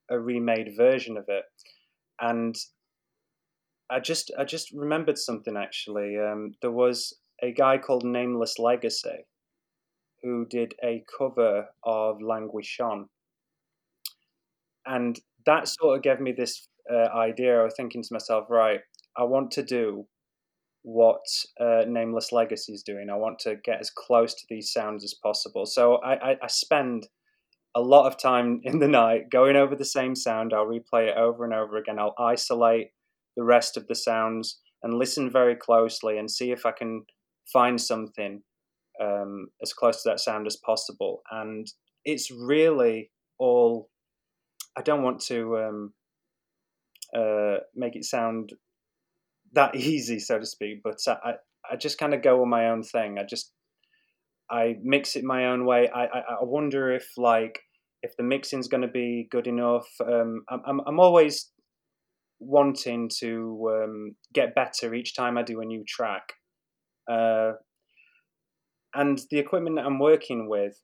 [0.10, 1.46] a remade version of it,
[2.20, 2.56] and
[3.90, 6.18] I just I just remembered something actually.
[6.18, 9.26] Um, there was a guy called Nameless Legacy
[10.22, 13.06] who did a cover of Languishon,
[14.86, 17.64] and that sort of gave me this uh, idea.
[17.64, 18.80] Was thinking to myself, right,
[19.18, 20.06] I want to do
[20.84, 21.22] what
[21.60, 23.10] uh, Nameless Legacy is doing.
[23.10, 25.66] I want to get as close to these sounds as possible.
[25.66, 27.08] So I, I, I spend
[27.76, 30.54] a lot of time in the night going over the same sound.
[30.54, 32.00] I'll replay it over and over again.
[32.00, 32.88] I'll isolate
[33.36, 37.04] the rest of the sounds and listen very closely and see if I can
[37.52, 38.42] find something
[39.02, 41.22] um, as close to that sound as possible.
[41.32, 41.68] And
[42.06, 43.90] it's really all.
[44.80, 45.94] I don't want to um,
[47.14, 48.54] uh, make it sound
[49.52, 51.34] that easy, so to speak, but I,
[51.70, 53.20] I just kind of go on my own thing.
[53.20, 53.52] I just
[54.50, 55.90] I mix it my own way.
[55.94, 57.60] I I, I wonder if like
[58.02, 59.88] if the mixing's going to be good enough.
[60.02, 61.52] Um, I'm, I'm always
[62.40, 66.24] wanting to um, get better each time I do a new track.
[67.12, 67.52] Uh,
[68.94, 70.80] and the equipment that I'm working with,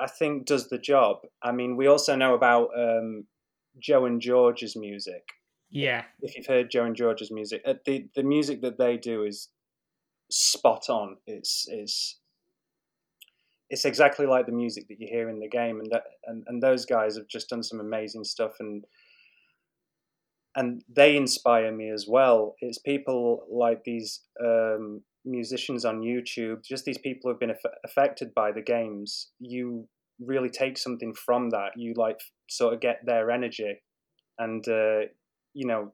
[0.00, 1.18] I think, does the job.
[1.42, 3.26] I mean, we also know about um,
[3.78, 5.22] Joe and George's music.
[5.70, 6.04] Yeah.
[6.20, 9.48] If you've heard Joe and George's music, uh, the the music that they do is
[10.30, 11.16] spot on.
[11.26, 12.18] It's it's
[13.70, 16.62] it's exactly like the music that you hear in the game, and that and, and
[16.62, 18.84] those guys have just done some amazing stuff, and
[20.56, 22.56] and they inspire me as well.
[22.60, 28.34] It's people like these um, musicians on YouTube, just these people who've been aff- affected
[28.34, 29.30] by the games.
[29.38, 29.88] You
[30.20, 31.70] really take something from that.
[31.76, 33.82] You like sort of get their energy,
[34.38, 35.06] and uh,
[35.54, 35.92] you know,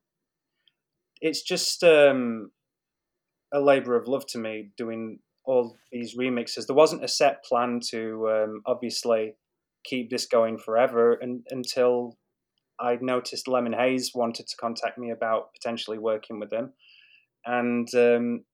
[1.21, 2.51] it's just um,
[3.53, 6.67] a labor of love to me doing all these remixes.
[6.67, 9.35] There wasn't a set plan to um, obviously
[9.85, 12.19] keep this going forever, and until
[12.81, 16.73] I noticed Lemon Haze wanted to contact me about potentially working with them,
[17.45, 18.45] and um,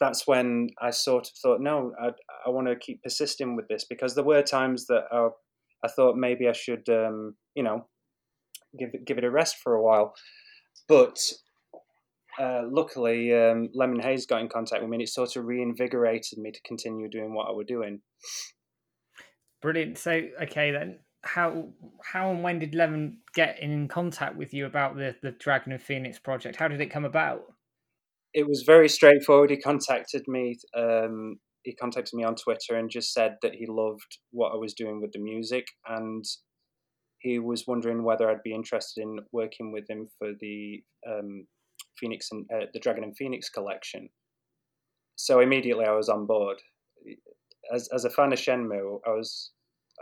[0.00, 2.08] that's when I sort of thought, no, I,
[2.46, 5.28] I want to keep persisting with this because there were times that I,
[5.84, 7.86] I thought maybe I should, um, you know,
[8.78, 10.14] give it, give it a rest for a while,
[10.88, 11.18] but
[12.38, 16.38] uh, luckily, um, Lemon Haze got in contact with me, and it sort of reinvigorated
[16.38, 18.00] me to continue doing what I was doing.
[19.60, 19.98] Brilliant.
[19.98, 21.68] So, okay then, how
[22.02, 25.82] how and when did Lemon get in contact with you about the the Dragon and
[25.82, 26.56] Phoenix project?
[26.56, 27.42] How did it come about?
[28.32, 29.50] It was very straightforward.
[29.50, 30.58] He contacted me.
[30.76, 34.74] Um, he contacted me on Twitter and just said that he loved what I was
[34.74, 36.24] doing with the music, and
[37.18, 41.46] he was wondering whether I'd be interested in working with him for the um,
[41.98, 44.08] Phoenix and uh, the Dragon and Phoenix collection.
[45.16, 46.58] So immediately I was on board.
[47.72, 49.52] As as a fan of Shenmue, I was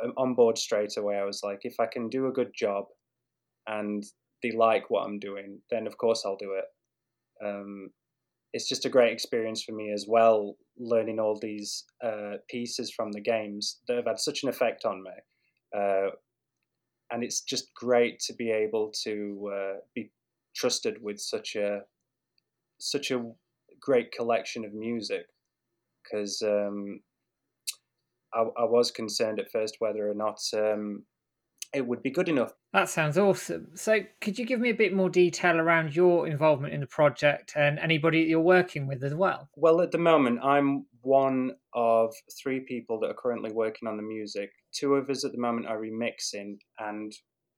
[0.02, 1.16] um, on board straight away.
[1.18, 2.84] I was like, if I can do a good job,
[3.66, 4.04] and
[4.42, 6.64] they like what I'm doing, then of course I'll do it.
[7.44, 7.90] Um,
[8.52, 13.12] it's just a great experience for me as well, learning all these uh, pieces from
[13.12, 15.11] the games that have had such an effect on me.
[15.76, 16.11] Uh,
[17.11, 20.11] and it's just great to be able to uh, be
[20.56, 21.80] trusted with such a
[22.80, 23.22] such a
[23.80, 25.26] great collection of music
[26.02, 27.00] because um,
[28.32, 31.04] I, I, was concerned at first whether or not um,
[31.72, 32.52] it would be good enough.
[32.72, 33.68] That sounds awesome.
[33.74, 37.52] So, could you give me a bit more detail around your involvement in the project
[37.57, 39.48] and anybody that you're working with as well?
[39.57, 44.02] Well, at the moment, I'm one of three people that are currently working on the
[44.02, 44.50] music.
[44.72, 47.12] Two of us at the moment are remixing, and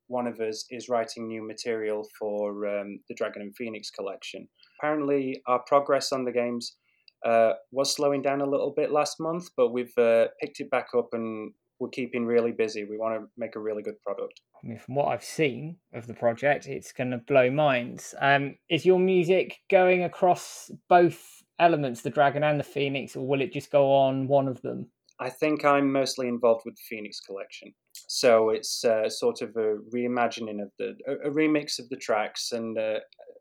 [0.09, 4.49] one of us is writing new material for um, the Dragon and Phoenix collection.
[4.79, 6.77] Apparently, our progress on the games
[7.25, 10.89] uh, was slowing down a little bit last month, but we've uh, picked it back
[10.97, 12.85] up and we're keeping really busy.
[12.85, 14.41] We want to make a really good product.
[14.63, 18.15] I mean, from what I've seen of the project, it's going to blow minds.
[18.21, 23.41] Um, is your music going across both elements, the Dragon and the Phoenix, or will
[23.41, 24.91] it just go on one of them?
[25.19, 27.73] I think I'm mostly involved with the Phoenix collection.
[28.09, 32.53] So it's uh, sort of a reimagining of the, a, a remix of the tracks
[32.53, 33.01] and uh,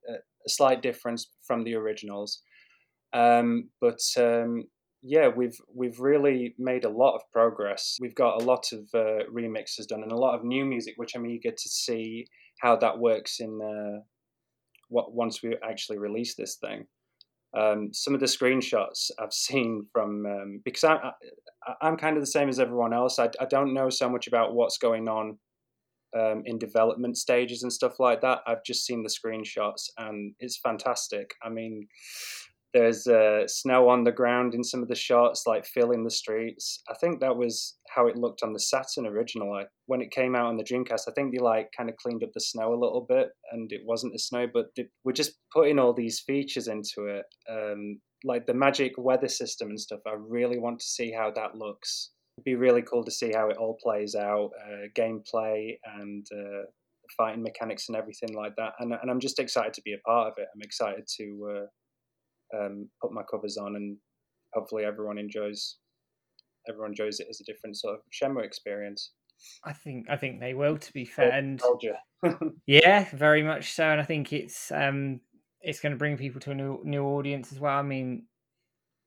[0.10, 2.42] a, a, slight difference from the originals.
[3.14, 4.66] Um, but um,
[5.02, 7.98] yeah, we've we've really made a lot of progress.
[8.02, 11.16] We've got a lot of uh, remixes done and a lot of new music, which
[11.16, 12.26] I'm eager to see
[12.60, 14.02] how that works in uh,
[14.90, 16.86] what once we actually release this thing.
[17.58, 21.12] Um, some of the screenshots I've seen from um, because I,
[21.82, 23.20] I'm kind of the same as everyone else.
[23.20, 25.38] I, I don't know so much about what's going on
[26.18, 28.40] um, in development stages and stuff like that.
[28.46, 31.34] I've just seen the screenshots and it's fantastic.
[31.44, 31.88] I mean,
[32.74, 36.84] there's uh, snow on the ground in some of the shots, like filling the streets.
[36.90, 39.64] I think that was how it looked on the Saturn originally.
[39.88, 42.30] When it came out on the Dreamcast, I think they like kind of cleaned up
[42.34, 45.80] the snow a little bit, and it wasn't the snow, but they, we're just putting
[45.80, 47.26] all these features into it.
[47.50, 50.02] Um, like the magic weather system and stuff.
[50.06, 53.50] I really want to see how that looks It'd be really cool to see how
[53.50, 56.64] it all plays out, uh, gameplay and uh,
[57.18, 58.76] fighting mechanics and everything like that.
[58.80, 60.48] And, and I'm just excited to be a part of it.
[60.56, 61.66] I'm excited to uh,
[62.58, 63.98] um, put my covers on and
[64.54, 65.78] hopefully everyone enjoys
[66.68, 69.12] everyone enjoys it as a different sort of Shenmue experience.
[69.64, 70.78] I think I think they will.
[70.78, 71.62] To be fair, and
[72.68, 73.86] yeah, very much so.
[73.86, 75.22] And I think it's um,
[75.62, 77.78] it's going to bring people to a new new audience as well.
[77.78, 78.26] I mean,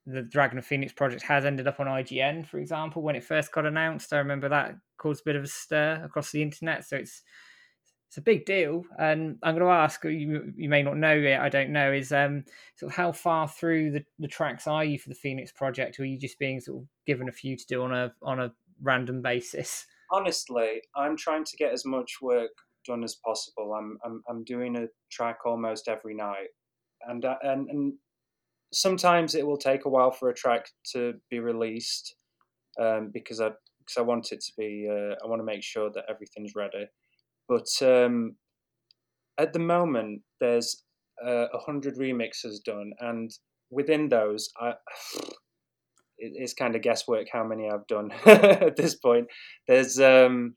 [0.06, 3.52] the Dragon of Phoenix project has ended up on IGN, for example, when it first
[3.52, 4.12] got announced.
[4.12, 6.86] I remember that caused a bit of a stir across the internet.
[6.86, 7.22] So it's
[8.12, 8.84] it's a big deal.
[8.98, 12.12] And I'm going to ask you, you may not know yet, I don't know, is
[12.12, 12.44] um,
[12.76, 16.02] sort of how far through the, the tracks are you for the Phoenix project, or
[16.02, 18.52] are you just being sort of given a few to do on a on a
[18.82, 19.86] random basis?
[20.10, 22.50] Honestly, I'm trying to get as much work
[22.86, 23.72] done as possible.
[23.72, 26.48] I'm I'm, I'm doing a track almost every night,
[27.08, 27.94] and uh, and and
[28.74, 32.14] sometimes it will take a while for a track to be released
[32.78, 35.90] um, because I because I want it to be uh, I want to make sure
[35.94, 36.84] that everything's ready.
[37.52, 38.36] But um,
[39.38, 40.84] at the moment, there's
[41.22, 43.30] uh, a uh, hundred remixes done, and
[43.70, 44.70] within those, I,
[46.18, 49.26] it, it's kind of guesswork how many I've done at this point.
[49.68, 50.54] There's um,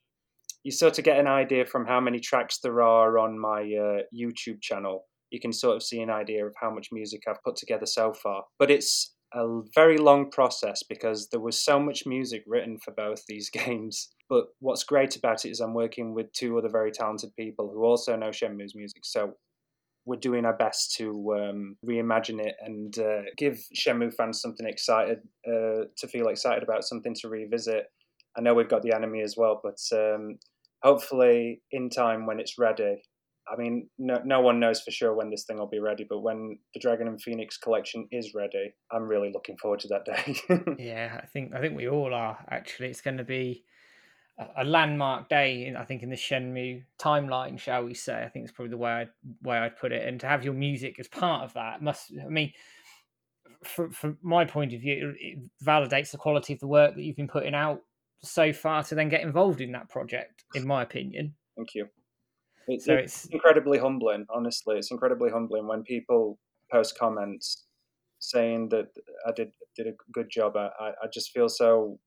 [0.63, 4.01] you sort of get an idea from how many tracks there are on my uh,
[4.17, 5.05] YouTube channel.
[5.31, 8.13] You can sort of see an idea of how much music I've put together so
[8.13, 8.43] far.
[8.57, 13.25] But it's a very long process because there was so much music written for both
[13.27, 14.09] these games.
[14.29, 17.83] But what's great about it is I'm working with two other very talented people who
[17.83, 19.05] also know Shenmue's music.
[19.05, 19.36] So
[20.05, 25.19] we're doing our best to um, reimagine it and uh, give Shenmue fans something excited
[25.47, 27.88] uh, to feel excited about, something to revisit.
[28.38, 30.38] I know we've got the enemy as well, but um,
[30.83, 33.01] hopefully in time when it's ready,
[33.47, 36.21] I mean, no, no one knows for sure when this thing will be ready, but
[36.21, 40.75] when the Dragon and Phoenix collection is ready, I'm really looking forward to that day.
[40.83, 42.43] yeah, I think I think we all are.
[42.49, 43.63] Actually, it's going to be
[44.39, 45.65] a, a landmark day.
[45.65, 48.23] In, I think in the Shenmue timeline, shall we say?
[48.23, 49.09] I think it's probably the way I'd,
[49.43, 50.07] way I'd put it.
[50.07, 52.11] And to have your music as part of that must.
[52.23, 52.51] I mean,
[53.63, 57.15] from from my point of view, it validates the quality of the work that you've
[57.15, 57.81] been putting out
[58.23, 60.45] so far to then get involved in that project.
[60.55, 61.35] In my opinion.
[61.55, 61.87] Thank you.
[62.68, 64.78] It's, so it's, it's incredibly humbling, honestly.
[64.78, 66.39] It's incredibly humbling when people
[66.72, 67.66] post comments
[68.20, 68.88] saying that
[69.28, 70.55] I did did a good job.
[70.55, 71.99] I, I just feel so.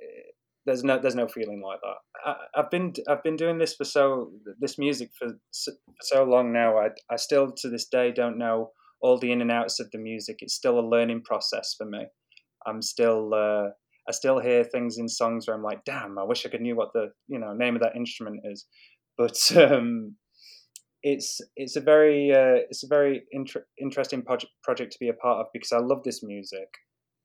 [0.00, 0.30] Eh,
[0.66, 1.96] there's no there's no feeling like that.
[2.24, 6.24] I, have been I've been doing this for so this music for so, for so
[6.24, 6.78] long now.
[6.78, 9.98] I I still to this day don't know all the in and outs of the
[9.98, 10.38] music.
[10.40, 12.06] It's still a learning process for me.
[12.66, 13.70] I'm still uh,
[14.08, 16.76] I still hear things in songs where I'm like, damn, I wish I could knew
[16.76, 18.66] what the you know name of that instrument is
[19.20, 20.16] but um,
[21.02, 25.12] it's it's a very uh, it's a very inter- interesting project project to be a
[25.12, 26.68] part of because I love this music,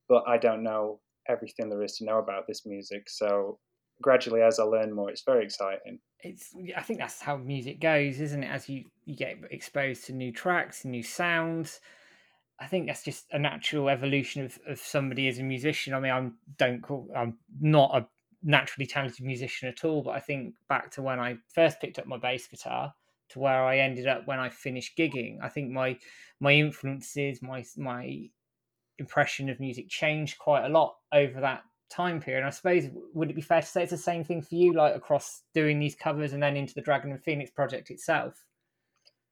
[0.10, 3.04] but I don't know everything there is to know about this music.
[3.08, 3.60] So
[4.02, 6.00] gradually, as I learn more, it's very exciting.
[6.20, 8.52] It's I think that's how music goes, isn't it?
[8.52, 11.80] As you you get exposed to new tracks, new sounds.
[12.60, 15.94] I think that's just a natural evolution of, of somebody as a musician.
[15.94, 18.08] I mean, I'm don't call I'm not a
[18.46, 22.06] naturally talented musician at all, but I think back to when I first picked up
[22.06, 22.94] my bass guitar
[23.30, 25.38] to where I ended up when I finished gigging.
[25.42, 25.98] I think my
[26.40, 28.30] my influences, my my
[29.00, 32.40] impression of music changed quite a lot over that time period.
[32.40, 34.74] And I suppose would it be fair to say it's the same thing for you,
[34.74, 38.46] like across doing these covers and then into the Dragon and Phoenix project itself?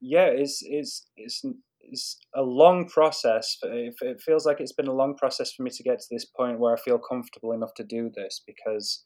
[0.02, 1.46] Yeah, it's it's it's
[1.94, 3.58] it's a long process.
[3.62, 6.60] It feels like it's been a long process for me to get to this point
[6.60, 9.06] where I feel comfortable enough to do this because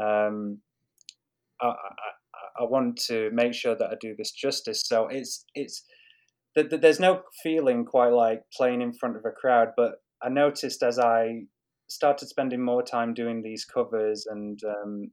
[0.00, 0.58] um,
[1.60, 4.82] I, I, I, want to make sure that I do this justice.
[4.86, 5.84] So it's it's
[6.54, 10.98] there's no feeling quite like playing in front of a crowd, but I noticed as
[10.98, 11.42] I
[11.88, 15.10] started spending more time doing these covers and um,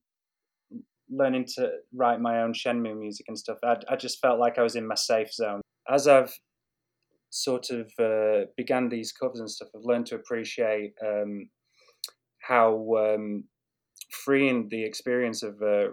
[1.09, 4.63] learning to write my own Shenmue music and stuff, I, I just felt like I
[4.63, 5.61] was in my safe zone.
[5.89, 6.33] As I've
[7.29, 11.49] sort of uh, began these covers and stuff, I've learned to appreciate um,
[12.39, 13.43] how um,
[14.09, 15.89] freeing the experience of uh,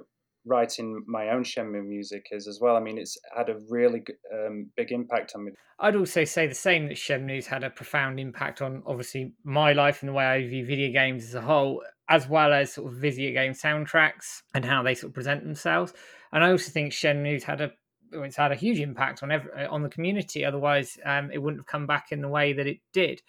[0.47, 2.77] writing my own Shenmue music is as well.
[2.77, 5.53] I mean, it's had a really um, big impact on me.
[5.79, 10.01] I'd also say the same that Shenmue's had a profound impact on obviously my life
[10.01, 12.99] and the way I view video games as a whole, as well as sort of
[12.99, 15.93] video game soundtracks and how they sort of present themselves.
[16.33, 17.73] And I also think Shenmue's had a
[18.13, 20.45] it's had a huge impact on every, on the community.
[20.45, 23.23] Otherwise, um, it wouldn't have come back in the way that it did.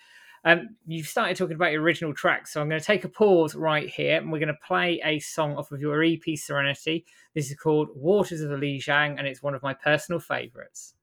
[0.45, 3.55] Um, you've started talking about your original track, so I'm going to take a pause
[3.55, 7.05] right here, and we're going to play a song off of your EP Serenity.
[7.33, 10.93] This is called Waters of the Lijiang, and it's one of my personal favourites.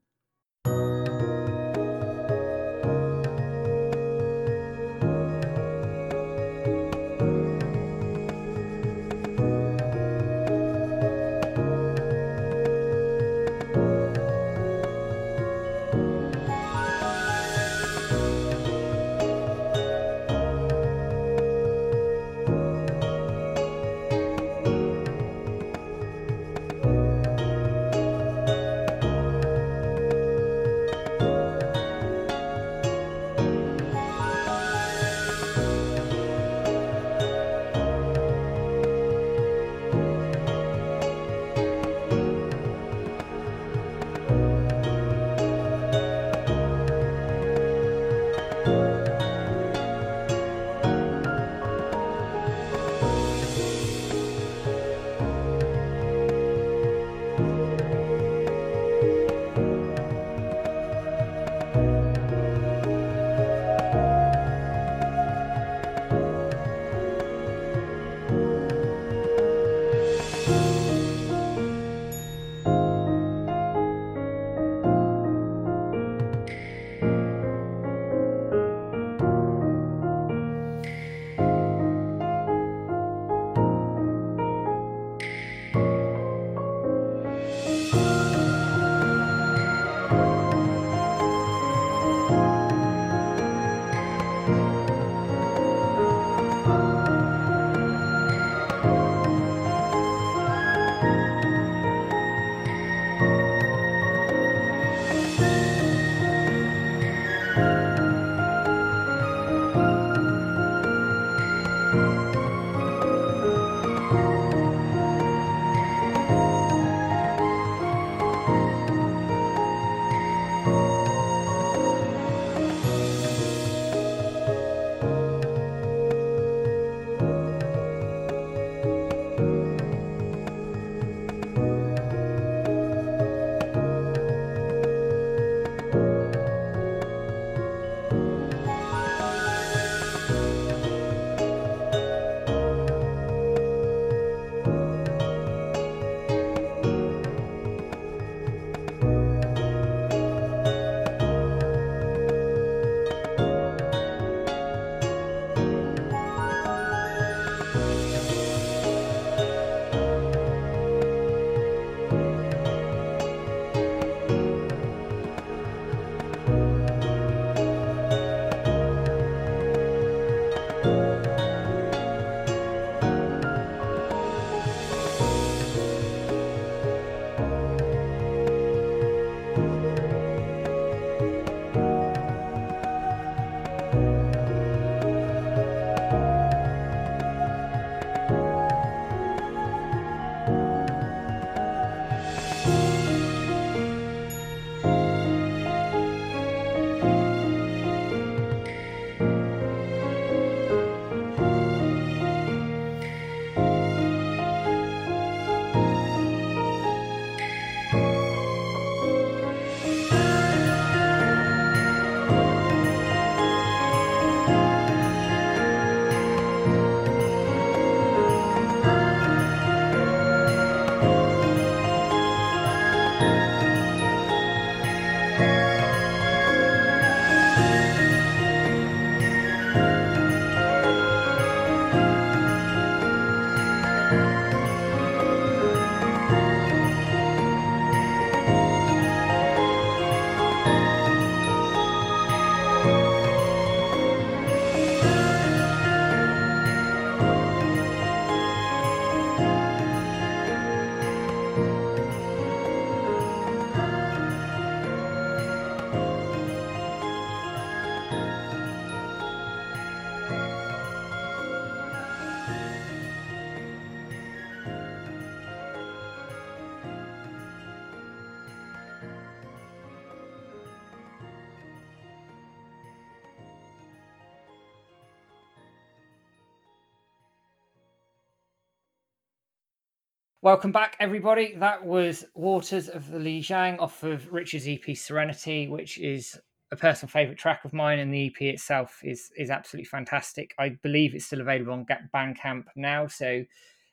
[280.44, 281.54] Welcome back, everybody.
[281.56, 286.38] That was Waters of the Lijiang off of Richard's EP Serenity, which is
[286.70, 290.54] a personal favourite track of mine, and the EP itself is is absolutely fantastic.
[290.58, 293.42] I believe it's still available on Bandcamp now, so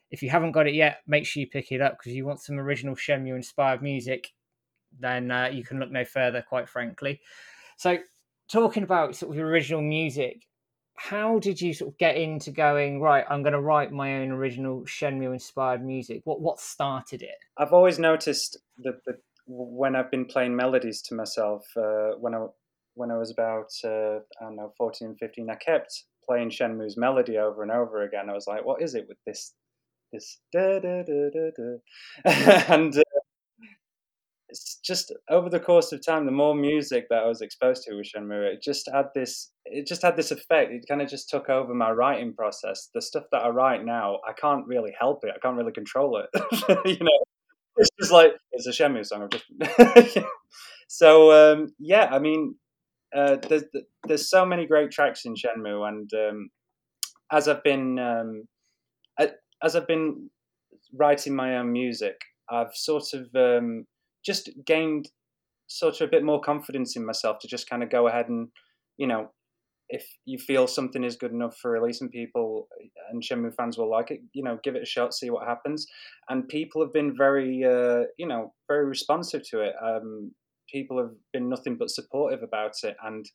[0.09, 2.41] if you haven't got it yet, make sure you pick it up because you want
[2.41, 4.29] some original Shenmue inspired music.
[4.99, 7.21] Then uh, you can look no further, quite frankly.
[7.77, 7.97] So,
[8.51, 10.43] talking about sort of original music,
[11.09, 14.31] how did you sort of get into going right i'm going to write my own
[14.31, 17.35] original shenmue inspired music what what started it?
[17.57, 19.15] I've always noticed that, that
[19.47, 22.45] when i've been playing melodies to myself uh, when i
[22.93, 27.37] when i was about uh, i don't know 14 15 i kept playing shenmue's melody
[27.37, 28.29] over and over again.
[28.29, 29.53] I was like what is it with this
[30.13, 32.63] this da da da da da?
[32.73, 33.01] And uh,
[34.49, 37.95] it's just over the course of time, the more music that I was exposed to
[37.95, 40.71] with Shenmue, it just had this, it just had this effect.
[40.71, 42.89] It kind of just took over my writing process.
[42.93, 45.31] The stuff that I write now, I can't really help it.
[45.35, 46.29] I can't really control it.
[46.85, 47.19] you know,
[47.77, 49.29] it's just like it's a Shenmue song.
[49.31, 50.17] Just...
[50.87, 52.55] so um, yeah, I mean,
[53.15, 53.63] uh, there's
[54.07, 56.49] there's so many great tracks in Shenmue, and um,
[57.31, 58.43] as I've been um,
[59.63, 60.29] as I've been
[60.93, 62.19] writing my own music,
[62.49, 63.85] I've sort of um,
[64.25, 65.09] just gained
[65.67, 68.49] sort of a bit more confidence in myself to just kind of go ahead and,
[68.97, 69.31] you know,
[69.91, 72.67] if you feel something is good enough for releasing people
[73.11, 75.85] and Shenmue fans will like it, you know, give it a shot, see what happens.
[76.29, 79.73] And people have been very, uh, you know, very responsive to it.
[79.83, 80.31] Um,
[80.71, 82.95] people have been nothing but supportive about it.
[83.03, 83.29] And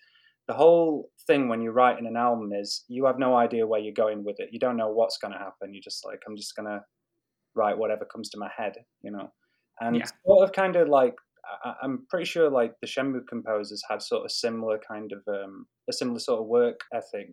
[0.48, 3.92] the whole thing when you're writing an album is you have no idea where you're
[3.92, 4.48] going with it.
[4.50, 5.74] You don't know what's going to happen.
[5.74, 6.80] You're just like, I'm just going to
[7.54, 9.30] write whatever comes to my head, you know
[9.80, 10.06] and yeah.
[10.26, 11.14] sort of kind of like
[11.64, 15.66] I, am pretty sure like the Shenmue composers had sort of similar kind of um,
[15.88, 17.30] a similar sort of work ethic.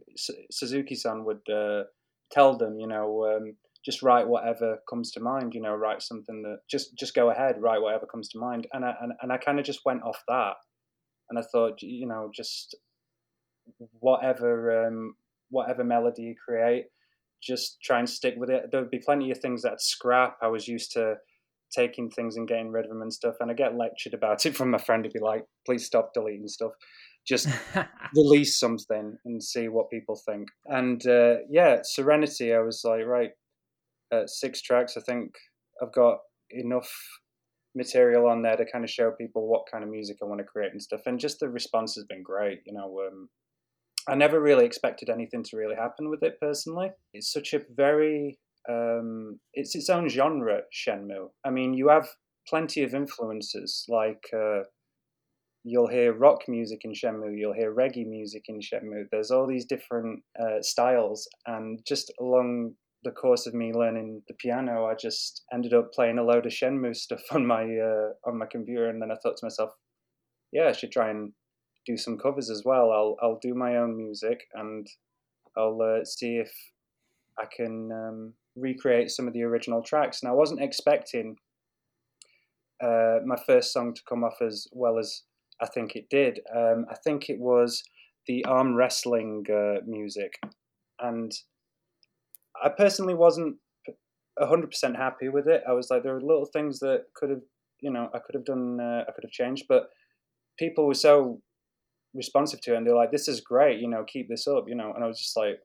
[0.51, 1.83] Suzuki-san would uh,
[2.31, 3.55] tell them, you know, um,
[3.85, 5.53] just write whatever comes to mind.
[5.53, 8.67] You know, write something that just just go ahead, write whatever comes to mind.
[8.73, 10.55] And I and, and I kind of just went off that,
[11.29, 12.75] and I thought, you know, just
[13.99, 15.15] whatever um,
[15.49, 16.85] whatever melody you create,
[17.41, 18.71] just try and stick with it.
[18.71, 20.37] There would be plenty of things that scrap.
[20.41, 21.15] I was used to
[21.73, 23.35] taking things and getting rid of them and stuff.
[23.39, 26.47] And I get lectured about it from my friend to be like, please stop deleting
[26.47, 26.71] stuff.
[27.25, 27.47] Just
[28.15, 30.49] release something and see what people think.
[30.65, 33.31] And uh, yeah, Serenity, I was like, right,
[34.11, 34.97] uh, six tracks.
[34.97, 35.35] I think
[35.81, 36.19] I've got
[36.49, 36.91] enough
[37.75, 40.45] material on there to kind of show people what kind of music I want to
[40.45, 41.01] create and stuff.
[41.05, 42.59] And just the response has been great.
[42.65, 43.29] You know, um,
[44.07, 46.91] I never really expected anything to really happen with it personally.
[47.13, 48.37] It's such a very
[48.69, 51.29] um, it's its own genre, Shenmue.
[51.45, 52.07] I mean, you have
[52.47, 54.61] plenty of influences, like uh,
[55.63, 59.05] you'll hear rock music in Shenmue, you'll hear reggae music in Shenmue.
[59.11, 64.33] There's all these different uh, styles, and just along the course of me learning the
[64.35, 68.37] piano, I just ended up playing a load of Shenmue stuff on my uh, on
[68.37, 69.71] my computer, and then I thought to myself,
[70.51, 71.33] yeah, I should try and
[71.85, 72.91] do some covers as well.
[72.91, 74.87] I'll I'll do my own music, and
[75.57, 76.51] I'll uh, see if
[77.39, 80.21] I can um, recreate some of the original tracks.
[80.21, 81.37] And I wasn't expecting
[82.83, 85.23] uh, my first song to come off as well as
[85.61, 86.39] I think it did.
[86.55, 87.81] Um, I think it was
[88.27, 90.33] the arm wrestling uh, music,
[90.99, 91.31] and
[92.61, 93.57] I personally wasn't
[94.39, 95.61] hundred percent happy with it.
[95.67, 97.41] I was like, there were little things that could have,
[97.81, 99.89] you know, I could have done, uh, I could have changed, but
[100.57, 101.41] people were so
[102.13, 104.75] responsive to it, and they're like, "This is great, you know, keep this up," you
[104.75, 105.59] know, and I was just like,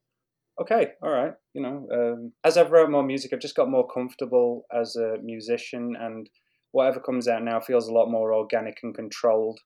[0.60, 1.32] okay, all right.
[1.54, 5.16] You know, um, as I've wrote more music, I've just got more comfortable as a
[5.22, 6.28] musician, and
[6.72, 9.58] whatever comes out now feels a lot more organic and controlled.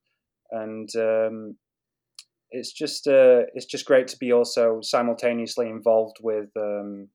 [0.51, 1.57] And um,
[2.51, 7.09] it's just uh, it's just great to be also simultaneously involved with um,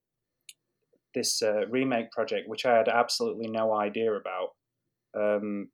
[1.14, 4.50] this uh, remake project, which I had absolutely no idea about.
[5.18, 5.70] Um,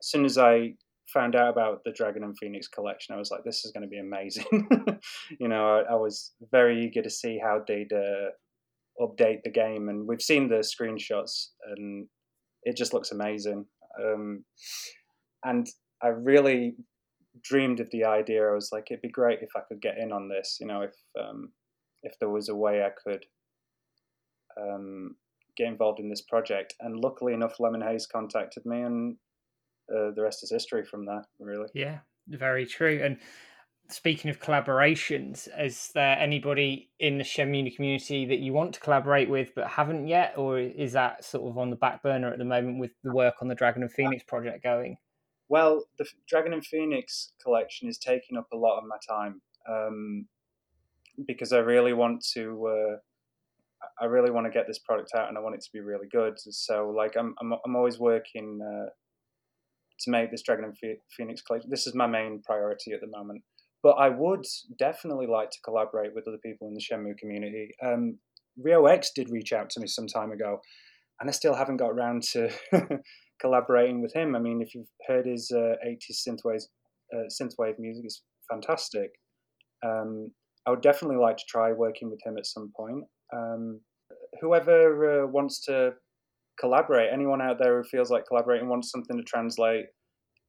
[0.00, 0.74] as soon as I
[1.12, 3.88] found out about the Dragon and Phoenix collection, I was like, this is going to
[3.88, 4.68] be amazing.
[5.40, 8.30] you know, I, I, was very eager to see how they'd uh,
[9.00, 12.06] update the game, and we've seen the screenshots, and
[12.64, 13.64] it just looks amazing.
[14.02, 14.44] Um,
[15.44, 15.66] and
[16.02, 16.76] I really
[17.42, 18.48] dreamed of the idea.
[18.48, 20.58] I was like, it'd be great if I could get in on this.
[20.60, 21.52] You know, if um,
[22.02, 23.24] if there was a way I could
[24.60, 25.16] um,
[25.56, 26.74] get involved in this project.
[26.80, 29.16] And luckily enough, Lemon Haze contacted me, and
[29.94, 31.68] uh, the rest is history from there, really.
[31.74, 33.00] Yeah, very true.
[33.02, 33.18] And
[33.88, 39.30] speaking of collaborations, is there anybody in the Shenmue community that you want to collaborate
[39.30, 42.44] with but haven't yet, or is that sort of on the back burner at the
[42.44, 44.96] moment with the work on the Dragon and Phoenix project going?
[45.48, 50.26] Well, the Dragon and Phoenix collection is taking up a lot of my time um,
[51.26, 52.66] because I really want to.
[52.66, 52.96] Uh,
[54.00, 56.08] I really want to get this product out and I want it to be really
[56.08, 56.34] good.
[56.36, 58.90] So like I'm I'm I'm always working uh,
[60.00, 61.70] to make this Dragon and Phoenix collection.
[61.70, 63.42] This is my main priority at the moment.
[63.82, 64.44] But I would
[64.78, 67.74] definitely like to collaborate with other people in the Shenmue community.
[67.84, 68.18] Um,
[68.56, 70.60] Rio X did reach out to me some time ago,
[71.20, 72.50] and I still haven't got around to
[73.40, 74.34] collaborating with him.
[74.34, 76.62] I mean, if you've heard his uh, 80s synthwave,
[77.14, 79.10] uh, synthwave music, it's fantastic.
[79.84, 80.32] Um,
[80.66, 83.04] I would definitely like to try working with him at some point.
[83.32, 83.80] Um,
[84.40, 85.92] whoever uh, wants to
[86.60, 89.86] collaborate, anyone out there who feels like collaborating, wants something to translate,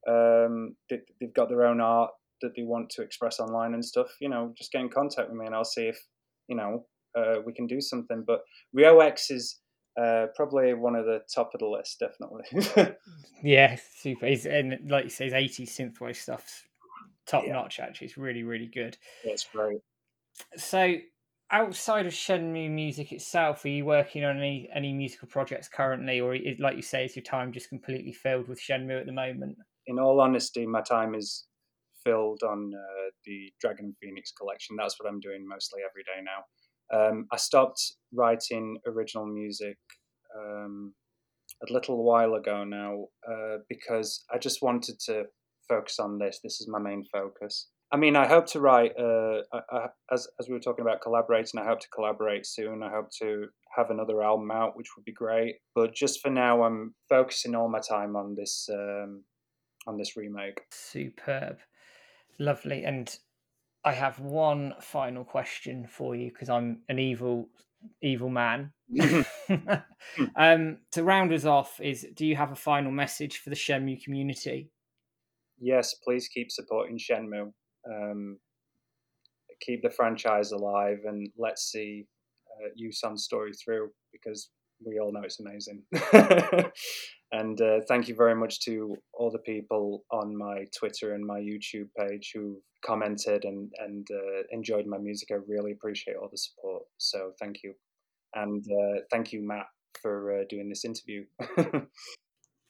[0.07, 4.07] um, they, have got their own art that they want to express online and stuff,
[4.21, 5.99] you know, just get in contact with me and I'll see if,
[6.47, 6.85] you know,
[7.17, 8.23] uh, we can do something.
[8.25, 8.41] But
[8.73, 9.59] Rio X is
[10.01, 12.95] uh, probably one of the top of the list, definitely.
[13.43, 14.27] yeah, super.
[14.27, 16.63] He's, and like you say, his 80s synthwave stuff's
[17.27, 17.53] top yeah.
[17.53, 18.07] notch, actually.
[18.07, 18.97] It's really, really good.
[19.25, 19.79] Yeah, it's great.
[20.55, 20.95] So,
[21.51, 26.35] outside of Shenmue music itself, are you working on any any musical projects currently, or
[26.35, 29.57] is, like you say, is your time just completely filled with Shenmue at the moment?
[29.87, 31.47] In all honesty, my time is
[32.03, 34.75] filled on uh, the Dragon Phoenix collection.
[34.77, 36.43] That's what I'm doing mostly every day now.
[36.91, 37.81] Um, I stopped
[38.13, 39.77] writing original music
[40.37, 40.93] um,
[41.67, 45.25] a little while ago now uh, because I just wanted to
[45.67, 46.39] focus on this.
[46.43, 47.69] This is my main focus.
[47.91, 51.01] I mean, I hope to write, uh, I, I, as, as we were talking about
[51.01, 52.83] collaborating, I hope to collaborate soon.
[52.83, 55.55] I hope to have another album out, which would be great.
[55.73, 59.23] But just for now, I'm focusing all my time on this um,
[59.87, 60.61] on this remake.
[60.71, 61.57] Superb,
[62.37, 62.83] lovely.
[62.83, 63.15] And
[63.83, 67.49] I have one final question for you because I'm an evil,
[68.03, 68.71] evil man.
[70.35, 74.03] um, to round us off, is do you have a final message for the Shenmue
[74.03, 74.69] community?
[75.59, 77.51] Yes, please keep supporting Shenmue
[77.87, 78.37] um,
[79.61, 82.05] keep the franchise alive, and let's see
[82.59, 84.49] uh, Yusan's story through because
[84.85, 85.83] we all know it's amazing.
[87.31, 91.39] and uh, thank you very much to all the people on my Twitter and my
[91.39, 95.29] YouTube page who commented and and uh, enjoyed my music.
[95.31, 96.83] I really appreciate all the support.
[96.97, 97.73] So thank you,
[98.35, 99.67] and uh, thank you, Matt,
[100.01, 101.25] for uh, doing this interview.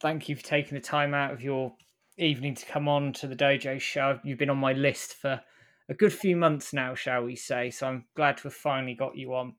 [0.01, 1.73] thank you for taking the time out of your
[2.19, 4.19] evening to come on to the Dojo show.
[4.23, 5.41] You've been on my list for
[5.89, 7.71] a good few months now, shall we say?
[7.71, 9.55] So I'm glad to have finally got you on.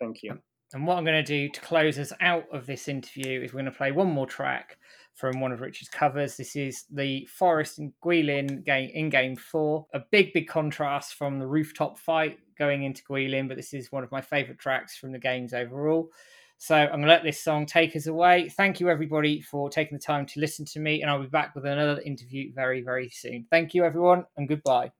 [0.00, 0.32] Thank you.
[0.32, 0.42] Um,
[0.74, 3.60] and what I'm going to do to close us out of this interview is we're
[3.60, 4.76] going to play one more track
[5.14, 6.36] from one of Richard's covers.
[6.36, 9.86] This is the Forest and Guilin game in game four.
[9.94, 14.04] A big, big contrast from the rooftop fight going into Guilin, but this is one
[14.04, 16.10] of my favourite tracks from the games overall.
[16.58, 18.48] So I'm going to let this song take us away.
[18.48, 21.54] Thank you, everybody, for taking the time to listen to me, and I'll be back
[21.54, 23.46] with another interview very, very soon.
[23.48, 24.90] Thank you, everyone, and goodbye.